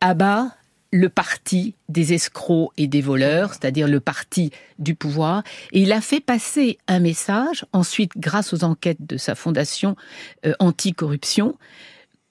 Abat 0.01 0.55
le 0.91 1.09
parti 1.09 1.75
des 1.89 2.13
escrocs 2.13 2.71
et 2.77 2.87
des 2.87 3.01
voleurs, 3.01 3.53
c'est-à-dire 3.53 3.87
le 3.87 3.99
parti 3.99 4.51
du 4.79 4.95
pouvoir, 4.95 5.43
et 5.73 5.81
il 5.81 5.91
a 5.91 5.99
fait 5.99 6.21
passer 6.21 6.77
un 6.87 6.99
message, 6.99 7.65
ensuite 7.73 8.11
grâce 8.15 8.53
aux 8.53 8.63
enquêtes 8.63 9.05
de 9.05 9.17
sa 9.17 9.35
fondation 9.35 9.97
euh, 10.45 10.53
anticorruption, 10.59 11.57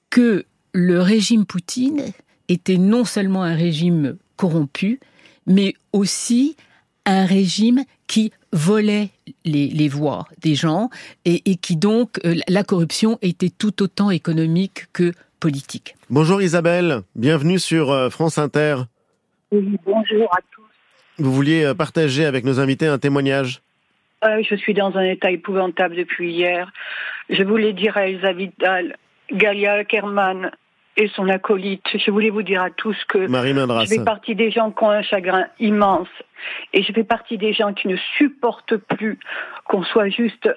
que 0.09 0.45
le 0.73 0.99
régime 0.99 1.45
Poutine 1.45 2.11
était 2.49 2.77
non 2.77 3.05
seulement 3.05 3.43
un 3.43 3.55
régime 3.55 4.17
corrompu, 4.35 4.99
mais 5.45 5.75
aussi 5.93 6.55
un 7.05 7.25
régime 7.25 7.83
qui 8.07 8.31
volait 8.51 9.09
les, 9.43 9.89
voix 9.89 10.25
des 10.41 10.55
gens 10.55 10.89
et, 11.25 11.39
qui 11.57 11.75
donc 11.75 12.19
euh, 12.25 12.35
la 12.47 12.63
corruption 12.63 13.17
était 13.21 13.49
tout 13.49 13.83
autant 13.83 14.11
économique 14.11 14.85
que 14.93 15.11
politique. 15.39 15.95
Bonjour 16.09 16.41
Isabelle, 16.41 17.01
bienvenue 17.15 17.59
sur 17.59 17.91
euh, 17.91 18.09
France 18.09 18.37
Inter. 18.37 18.77
Oui, 19.51 19.77
bonjour 19.85 20.33
à 20.33 20.39
tous. 20.51 20.63
Vous 21.17 21.31
vouliez 21.31 21.63
euh, 21.63 21.73
partager 21.73 22.25
avec 22.25 22.43
nos 22.45 22.59
invités 22.59 22.87
un 22.87 22.97
témoignage? 22.97 23.61
Je 24.23 24.55
suis 24.55 24.73
dans 24.73 24.95
un 24.97 25.03
état 25.03 25.29
épouvantable 25.29 25.95
depuis 25.95 26.33
hier. 26.33 26.71
Je 27.29 27.43
voulais 27.43 27.73
dire 27.73 27.95
à 27.95 28.07
Elsa 28.07 28.33
Vidal, 28.33 28.97
Galia 29.31 29.83
Kerman 29.85 30.49
et 30.97 31.09
son 31.09 31.27
acolyte, 31.27 31.85
je 31.93 32.11
voulais 32.11 32.29
vous 32.29 32.41
dire 32.41 32.61
à 32.61 32.69
tous 32.69 32.97
que 33.05 33.27
Marie 33.27 33.53
je 33.53 33.85
fais 33.85 34.03
partie 34.03 34.35
des 34.35 34.51
gens 34.51 34.71
qui 34.71 34.83
ont 34.83 34.91
un 34.91 35.01
chagrin 35.01 35.45
immense 35.59 36.07
et 36.73 36.83
je 36.83 36.91
fais 36.93 37.03
partie 37.03 37.37
des 37.37 37.53
gens 37.53 37.73
qui 37.73 37.87
ne 37.87 37.97
supportent 38.17 38.77
plus 38.77 39.19
qu'on 39.65 39.83
soit 39.83 40.09
juste 40.09 40.49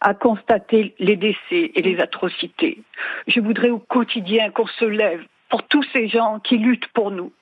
à 0.00 0.14
constater 0.14 0.94
les 0.98 1.16
décès 1.16 1.72
et 1.74 1.82
les 1.82 1.98
atrocités. 1.98 2.82
Je 3.26 3.40
voudrais 3.40 3.70
au 3.70 3.78
quotidien 3.78 4.50
qu'on 4.50 4.66
se 4.66 4.84
lève 4.84 5.22
pour 5.48 5.62
tous 5.64 5.84
ces 5.92 6.08
gens 6.08 6.40
qui 6.40 6.58
luttent 6.58 6.88
pour 6.88 7.10
nous. 7.10 7.32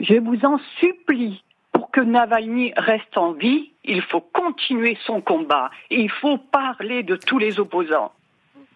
Je 0.00 0.14
vous 0.14 0.44
en 0.44 0.58
supplie, 0.80 1.42
pour 1.72 1.90
que 1.90 2.00
Navalny 2.00 2.72
reste 2.76 3.16
en 3.16 3.32
vie, 3.32 3.70
il 3.84 4.02
faut 4.02 4.20
continuer 4.20 4.96
son 5.04 5.20
combat. 5.20 5.70
Il 5.90 6.10
faut 6.10 6.38
parler 6.38 7.02
de 7.02 7.16
tous 7.16 7.38
les 7.38 7.60
opposants 7.60 8.12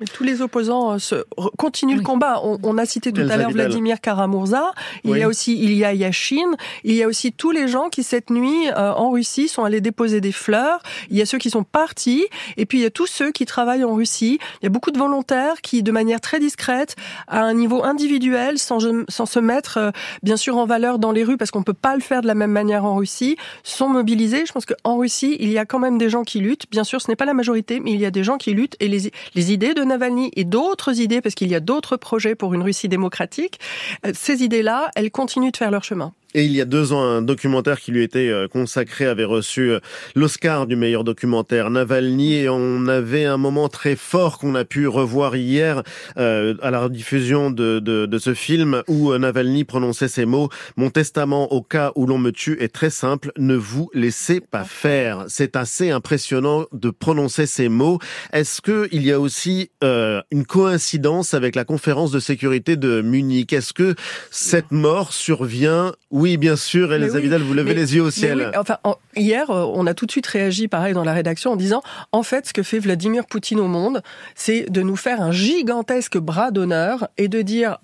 tous 0.07 0.25
les 0.25 0.43
opposants 0.43 0.93
euh, 0.93 0.99
se, 0.99 1.25
continuent 1.57 1.97
le 1.97 2.03
combat. 2.03 2.41
On, 2.43 2.79
a 2.79 2.87
cité 2.87 3.13
tout 3.13 3.21
à 3.21 3.37
l'heure 3.37 3.51
Vladimir 3.51 4.01
Karamurza. 4.01 4.73
Il 5.05 5.17
y 5.17 5.23
a 5.23 5.29
aussi 5.29 5.59
il 5.61 5.73
y 5.73 5.85
a 5.85 5.93
Yashin. 5.93 6.57
Il 6.85 6.95
y 6.95 7.03
a 7.03 7.09
aussi 7.09 7.33
tous 7.33 7.51
les 7.51 7.69
gens 7.69 7.89
qui 7.89 8.03
cette 8.03 8.31
nuit 8.31 8.69
euh, 8.69 8.93
en 8.93 9.11
Russie 9.11 9.49
sont 9.49 9.65
allés 9.65 9.81
déposer 9.81 10.21
des 10.21 10.33
fleurs. 10.33 10.81
Il 11.11 11.17
y 11.17 11.23
a 11.23 11.27
ceux 11.27 11.39
qui 11.39 11.51
sont 11.51 11.65
partis 11.65 12.27
et 12.57 12.67
puis 12.67 12.79
il 12.79 12.83
y 12.83 12.87
a 12.87 12.91
tous 12.91 13.07
ceux 13.07 13.33
qui 13.33 13.47
travaillent 13.47 13.85
en 13.85 13.95
Russie. 13.95 14.39
Il 14.61 14.65
y 14.65 14.67
a 14.67 14.71
beaucoup 14.71 14.91
de 14.91 14.99
volontaires 14.99 15.61
qui, 15.63 15.83
de 15.83 15.91
manière 15.91 16.21
très 16.21 16.39
discrète, 16.39 16.97
à 17.27 17.43
un 17.43 17.55
niveau 17.55 17.85
individuel, 17.85 18.59
sans, 18.59 18.79
sans 19.09 19.27
se 19.27 19.41
mettre 19.41 19.79
euh, 19.79 19.91
bien 20.23 20.37
sûr 20.37 20.57
en 20.57 20.67
valeur 20.67 20.99
dans 20.99 21.13
les 21.13 21.25
rues 21.25 21.37
parce 21.37 21.51
qu'on 21.51 21.63
peut 21.63 21.73
pas 21.73 21.95
le 21.95 22.03
faire 22.03 22.23
de 22.23 22.27
la 22.27 22.35
même 22.35 22.53
manière 22.53 22.85
en 22.85 22.97
Russie, 22.97 23.37
sont 23.65 23.89
mobilisés. 23.89 24.47
Je 24.47 24.53
pense 24.53 24.67
qu'en 24.67 24.97
Russie, 24.97 25.37
il 25.41 25.51
y 25.51 25.59
a 25.59 25.65
quand 25.65 25.79
même 25.79 25.99
des 25.99 26.11
gens 26.11 26.23
qui 26.23 26.41
luttent. 26.41 26.67
Bien 26.71 26.85
sûr, 26.85 27.01
ce 27.01 27.11
n'est 27.11 27.17
pas 27.17 27.25
la 27.25 27.35
majorité, 27.35 27.81
mais 27.81 27.93
il 27.93 28.01
y 28.01 28.07
a 28.07 28.11
des 28.11 28.23
gens 28.23 28.37
qui 28.37 28.53
luttent 28.53 28.77
et 28.81 28.89
les, 28.89 29.11
les 29.35 29.53
idées 29.53 29.75
de 29.75 29.88
Navalny 29.89 30.31
et 30.37 30.45
d'autres 30.45 31.01
idées, 31.01 31.21
parce 31.21 31.35
qu'il 31.35 31.49
y 31.49 31.55
a 31.55 31.61
d'autres 31.61 31.97
projets 31.97 32.35
pour 32.35 32.55
une 32.55 32.63
Russie 32.63 32.89
démocratique, 32.89 33.59
euh, 34.07 34.13
ces 34.15 34.43
idées-là, 34.43 34.91
elles 34.95 35.11
continuent 35.11 35.51
de 35.51 35.57
faire 35.57 35.71
leur 35.71 35.85
chemin. 35.85 36.13
Et 36.35 36.45
il 36.45 36.53
y 36.53 36.61
a 36.61 36.67
deux 36.67 36.93
ans, 36.93 37.03
un 37.03 37.23
documentaire 37.23 37.81
qui 37.81 37.91
lui 37.91 38.03
était 38.03 38.29
euh, 38.29 38.49
consacré 38.49 39.07
avait 39.07 39.25
reçu 39.25 39.71
euh, 39.71 39.81
l'Oscar 40.15 40.67
du 40.67 40.77
meilleur 40.77 41.03
documentaire 41.03 41.71
Navalny 41.71 42.35
et 42.35 42.51
on 42.51 42.87
avait 42.87 43.25
un 43.25 43.39
moment 43.39 43.71
très 43.71 43.97
fort 43.97 44.39
qu'on 44.39 44.55
a 44.55 44.67
pu 44.67 44.87
revoir 44.87 45.37
hier 45.37 45.83
euh, 46.19 46.55
à 46.61 46.71
la 46.71 46.91
diffusion 46.91 47.51
de, 47.51 47.79
de, 47.79 48.05
de, 48.05 48.19
ce 48.19 48.35
film 48.35 48.83
où 48.89 49.17
Navalny 49.17 49.65
prononçait 49.65 50.09
ces 50.09 50.27
mots 50.27 50.51
«Mon 50.77 50.91
testament 50.91 51.51
au 51.51 51.63
cas 51.63 51.93
où 51.95 52.05
l'on 52.05 52.19
me 52.19 52.31
tue 52.31 52.59
est 52.61 52.75
très 52.75 52.91
simple, 52.91 53.33
ne 53.39 53.55
vous 53.55 53.91
laissez 53.95 54.41
pas 54.41 54.65
faire». 54.65 55.25
C'est 55.29 55.57
assez 55.57 55.91
impressionnant 55.91 56.67
de 56.73 56.91
prononcer 56.91 57.47
ces 57.47 57.71
mots. 57.71 57.99
Est-ce 58.35 58.61
que 58.61 58.87
il 58.93 59.07
y 59.07 59.13
a 59.13 59.19
aussi 59.19 59.71
euh, 59.83 60.21
une 60.31 60.45
coïncidence 60.45 61.33
avec 61.33 61.55
la 61.55 61.65
conférence 61.65 62.11
de 62.11 62.21
sécurité 62.21 62.77
de 62.77 63.01
Munich? 63.01 63.55
Est-ce 63.55 63.73
que 63.73 63.95
cette 64.31 64.73
mort 64.73 65.15
survient 65.15 65.95
oui, 66.19 66.37
bien 66.37 66.57
sûr, 66.57 66.93
Elsa 66.93 67.21
Vidal, 67.21 67.43
vous 67.43 67.55
levez 67.55 67.75
les 67.75 67.95
yeux 67.95 68.03
au 68.03 68.11
ciel. 68.11 68.51
enfin, 68.57 68.79
hier, 69.15 69.51
euh, 69.51 69.65
on 69.73 69.87
a 69.87 69.95
tout 69.95 70.05
de 70.05 70.11
suite 70.11 70.27
réagi, 70.27 70.67
pareil, 70.67 70.93
dans 70.93 71.05
la 71.05 71.13
rédaction, 71.13 71.53
en 71.53 71.57
disant, 71.57 71.83
en 72.11 72.25
fait, 72.25 72.47
ce 72.47 72.53
que 72.53 72.65
fait 72.65 72.81
Vladimir 72.81 73.25
Poutine 73.27 73.61
au 73.61 73.69
monde, 73.69 74.03
c'est 74.35 74.69
de 74.69 74.83
nous 74.83 74.97
faire 74.97 75.23
un 75.23 75.31
gigantesque 75.31 76.19
bras 76.19 76.51
d'honneur 76.51 77.09
et 77.19 77.29
de 77.29 77.41
dire, 77.43 77.79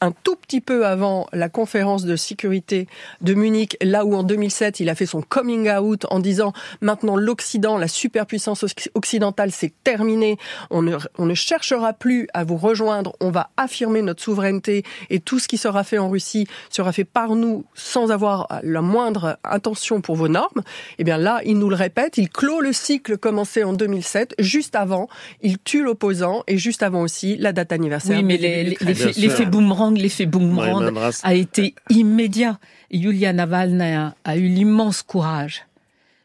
un 0.00 0.12
tout 0.12 0.36
petit 0.36 0.60
peu 0.60 0.86
avant 0.86 1.26
la 1.32 1.48
conférence 1.48 2.04
de 2.04 2.16
sécurité 2.16 2.86
de 3.20 3.34
Munich, 3.34 3.76
là 3.82 4.04
où 4.04 4.14
en 4.14 4.22
2007 4.22 4.80
il 4.80 4.88
a 4.88 4.94
fait 4.94 5.06
son 5.06 5.22
coming 5.22 5.70
out 5.70 6.06
en 6.10 6.18
disant 6.18 6.52
maintenant 6.80 7.16
l'Occident, 7.16 7.78
la 7.78 7.88
superpuissance 7.88 8.64
occidentale, 8.94 9.50
c'est 9.52 9.72
terminé, 9.84 10.36
on 10.70 10.82
ne, 10.82 10.96
on 11.18 11.26
ne 11.26 11.34
cherchera 11.34 11.92
plus 11.92 12.28
à 12.34 12.44
vous 12.44 12.56
rejoindre, 12.56 13.14
on 13.20 13.30
va 13.30 13.50
affirmer 13.56 14.02
notre 14.02 14.22
souveraineté 14.22 14.84
et 15.10 15.20
tout 15.20 15.38
ce 15.38 15.48
qui 15.48 15.56
sera 15.56 15.84
fait 15.84 15.98
en 15.98 16.10
Russie 16.10 16.46
sera 16.70 16.92
fait 16.92 17.04
par 17.04 17.34
nous 17.34 17.64
sans 17.74 18.10
avoir 18.10 18.48
la 18.62 18.82
moindre 18.82 19.38
intention 19.44 20.00
pour 20.00 20.16
vos 20.16 20.28
normes. 20.28 20.60
Et 20.98 21.00
eh 21.00 21.04
bien 21.04 21.18
là, 21.18 21.40
il 21.44 21.58
nous 21.58 21.70
le 21.70 21.76
répète, 21.76 22.18
il 22.18 22.28
clôt 22.28 22.60
le 22.60 22.72
cycle 22.72 23.16
commencé 23.16 23.64
en 23.64 23.72
2007, 23.72 24.34
juste 24.38 24.76
avant, 24.76 25.08
il 25.42 25.58
tue 25.58 25.82
l'opposant 25.82 26.42
et 26.46 26.58
juste 26.58 26.82
avant 26.82 27.02
aussi 27.02 27.36
la 27.36 27.52
date 27.52 27.72
anniversaire. 27.72 28.18
Oui, 28.18 28.24
mais 28.24 28.36
l'effet 28.36 29.46
boomerang 29.46 29.85
l'effet 29.94 30.26
boomerang 30.26 30.92
a 31.22 31.34
été 31.34 31.74
immédiat. 31.90 32.58
Yulia 32.90 33.32
Navalnaya 33.32 34.14
a 34.24 34.36
eu 34.36 34.46
l'immense 34.46 35.02
courage 35.02 35.64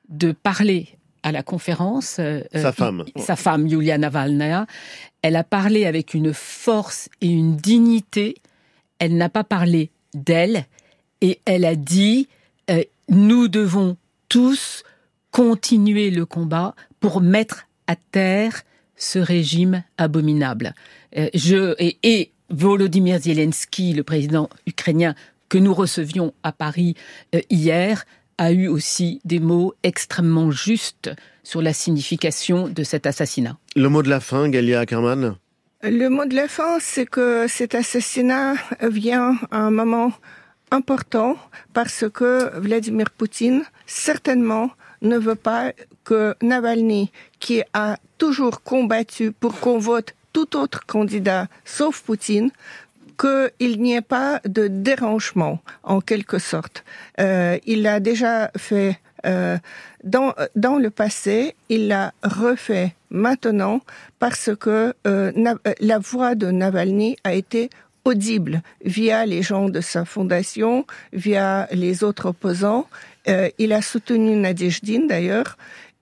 de 0.09 0.31
parler 0.31 0.89
à 1.23 1.31
la 1.31 1.43
conférence. 1.43 2.17
Euh, 2.19 2.41
sa 2.53 2.71
femme. 2.71 3.05
Sa 3.17 3.35
femme, 3.35 3.67
Yulia 3.67 3.97
Navalnaya. 3.97 4.65
Elle 5.21 5.35
a 5.35 5.43
parlé 5.43 5.85
avec 5.85 6.13
une 6.13 6.33
force 6.33 7.09
et 7.21 7.27
une 7.27 7.57
dignité. 7.57 8.35
Elle 8.99 9.17
n'a 9.17 9.29
pas 9.29 9.43
parlé 9.43 9.89
d'elle 10.13 10.65
et 11.21 11.39
elle 11.45 11.65
a 11.65 11.75
dit 11.75 12.27
euh, 12.69 12.83
nous 13.09 13.47
devons 13.47 13.97
tous 14.29 14.83
continuer 15.31 16.11
le 16.11 16.25
combat 16.25 16.75
pour 16.99 17.21
mettre 17.21 17.65
à 17.87 17.95
terre 17.95 18.61
ce 18.95 19.19
régime 19.19 19.83
abominable. 19.97 20.73
Euh, 21.17 21.29
je 21.33 21.75
et, 21.79 21.97
et 22.03 22.31
Volodymyr 22.51 23.19
Zelensky, 23.19 23.93
le 23.93 24.03
président 24.03 24.49
ukrainien 24.67 25.15
que 25.49 25.57
nous 25.57 25.73
recevions 25.73 26.33
à 26.43 26.51
Paris 26.51 26.95
euh, 27.35 27.41
hier, 27.49 28.05
a 28.37 28.51
eu 28.51 28.67
aussi 28.67 29.21
des 29.25 29.39
mots 29.39 29.73
extrêmement 29.83 30.51
justes 30.51 31.11
sur 31.43 31.61
la 31.61 31.73
signification 31.73 32.67
de 32.67 32.83
cet 32.83 33.05
assassinat. 33.05 33.57
Le 33.75 33.87
mot 33.89 34.01
de 34.01 34.09
la 34.09 34.19
fin, 34.19 34.49
Galia 34.49 34.79
Ackerman 34.79 35.35
Le 35.83 36.07
mot 36.07 36.25
de 36.25 36.35
la 36.35 36.47
fin, 36.47 36.79
c'est 36.79 37.05
que 37.05 37.45
cet 37.47 37.75
assassinat 37.75 38.55
vient 38.81 39.37
à 39.51 39.59
un 39.59 39.71
moment 39.71 40.11
important 40.71 41.37
parce 41.73 42.05
que 42.11 42.57
Vladimir 42.59 43.09
Poutine, 43.11 43.63
certainement, 43.85 44.71
ne 45.01 45.17
veut 45.17 45.35
pas 45.35 45.73
que 46.03 46.35
Navalny, 46.41 47.11
qui 47.39 47.61
a 47.73 47.97
toujours 48.17 48.63
combattu 48.63 49.31
pour 49.31 49.59
qu'on 49.59 49.77
vote 49.77 50.15
tout 50.33 50.55
autre 50.57 50.85
candidat, 50.85 51.47
sauf 51.65 52.01
Poutine, 52.01 52.51
qu'il 53.21 53.81
n'y 53.81 53.93
ait 53.93 54.01
pas 54.01 54.41
de 54.45 54.67
dérangement, 54.67 55.59
en 55.83 56.01
quelque 56.01 56.39
sorte. 56.39 56.83
Euh, 57.19 57.57
il 57.65 57.83
l'a 57.83 57.99
déjà 57.99 58.51
fait 58.57 58.99
euh, 59.25 59.57
dans, 60.03 60.33
dans 60.55 60.77
le 60.77 60.89
passé, 60.89 61.55
il 61.69 61.87
l'a 61.87 62.13
refait 62.23 62.95
maintenant 63.11 63.81
parce 64.17 64.49
que 64.59 64.95
euh, 65.05 65.31
la 65.79 65.99
voix 65.99 66.33
de 66.33 66.49
Navalny 66.49 67.17
a 67.23 67.33
été 67.33 67.69
audible 68.03 68.63
via 68.83 69.27
les 69.27 69.43
gens 69.43 69.69
de 69.69 69.81
sa 69.81 70.05
fondation, 70.05 70.87
via 71.13 71.67
les 71.71 72.03
autres 72.03 72.29
opposants. 72.29 72.87
il 73.59 73.73
a 73.73 73.81
soutenu 73.83 74.35
Nadezhdin 74.35 75.05
d'ailleurs, 75.07 75.55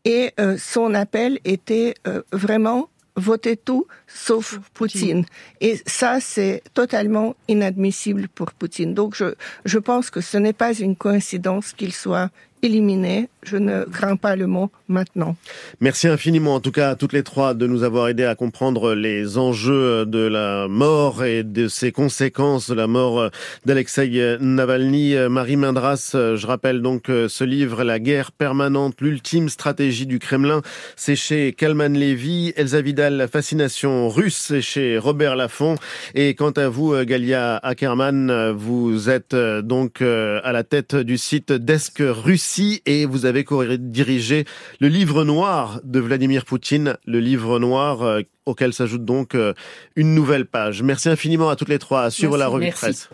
et 0.06 0.34
son 0.58 0.94
appel 0.94 1.40
était 1.44 1.96
vraiment 2.32 2.88
voter 3.20 3.58
tout 3.58 3.86
sauf 4.08 4.60
Poutine. 4.74 5.26
Et 5.62 5.80
ça, 5.86 6.20
c'est 6.20 6.64
totalement 6.74 7.36
inadmissible 7.48 8.28
pour 8.30 8.54
Poutine. 8.54 8.94
Donc, 8.94 9.16
je, 9.16 9.36
je 9.66 9.78
pense 9.78 10.10
que 10.10 10.22
ce 10.22 10.38
n'est 10.38 10.54
pas 10.54 10.74
une 10.74 10.96
coïncidence 10.96 11.74
qu'il 11.74 11.94
soit 11.94 12.30
éliminé. 12.62 13.30
Je 13.42 13.56
ne 13.56 13.86
crains 13.86 14.18
pas 14.18 14.36
le 14.36 14.48
mot 14.48 14.70
maintenant. 14.90 15.38
Merci 15.80 16.08
infiniment, 16.08 16.56
en 16.56 16.60
tout 16.60 16.72
cas, 16.72 16.90
à 16.90 16.96
toutes 16.96 17.14
les 17.14 17.24
trois, 17.24 17.54
de 17.54 17.68
nous 17.68 17.84
avoir 17.84 18.10
aidé 18.10 18.26
à 18.26 18.36
comprendre 18.36 18.94
les 18.94 19.38
enjeux 19.38 20.06
de 20.06 20.20
la 20.20 20.68
mort 20.68 21.24
et 21.24 21.44
de 21.44 21.70
ses 21.70 21.92
conséquences 21.92 22.70
la 22.70 22.88
mort 22.88 23.30
d'Alexei 23.66 24.38
Navalny. 24.42 25.16
Marie 25.30 25.56
Mindras, 25.56 26.12
je 26.14 26.46
rappelle 26.46 26.82
donc 26.82 27.06
ce 27.08 27.44
livre, 27.44 27.84
La 27.84 28.00
guerre 28.00 28.34
permanente, 28.34 29.00
l'ultime 29.00 29.48
stratégie 29.48 30.06
du 30.06 30.20
Kremlin. 30.20 30.62
C'est 30.98 31.16
chez 31.16 31.54
Kalman 31.54 31.94
Levy. 31.98 32.54
Elsa 32.58 32.82
Vidal, 32.82 33.16
La 33.16 33.30
fascination 33.30 34.10
russe, 34.10 34.38
c'est 34.50 34.62
chez 34.62 34.98
Robert 34.98 35.38
Laffont. 35.38 35.76
Et 36.14 36.36
quant 36.36 36.52
à 36.52 36.68
vous, 36.68 36.94
Galia 37.06 37.56
Ackerman, 37.56 38.52
vous 38.52 39.10
êtes 39.10 39.36
donc 39.36 40.02
à 40.02 40.52
la 40.52 40.64
tête 40.64 40.96
du 40.96 41.18
site 41.18 41.54
Desk 41.54 42.02
Russe 42.02 42.49
et 42.86 43.06
vous 43.06 43.26
avez 43.26 43.46
dirigé 43.78 44.46
le 44.80 44.88
livre 44.88 45.24
noir 45.24 45.80
de 45.84 46.00
Vladimir 46.00 46.46
Poutine, 46.46 46.98
le 47.06 47.20
livre 47.20 47.60
noir 47.60 48.02
euh, 48.02 48.22
auquel 48.46 48.74
s'ajoute 48.74 49.06
donc 49.06 49.36
euh, 49.36 49.54
une 49.96 50.16
nouvelle 50.16 50.46
page. 50.46 50.82
Merci 50.82 51.10
infiniment 51.10 51.50
à 51.50 51.56
toutes 51.56 51.70
les 51.70 51.80
trois. 51.80 52.04
À 52.04 52.10
suivre 52.10 52.38
la 52.38 52.48
revue 52.48 52.68
de 52.68 52.74
presse. 52.74 53.10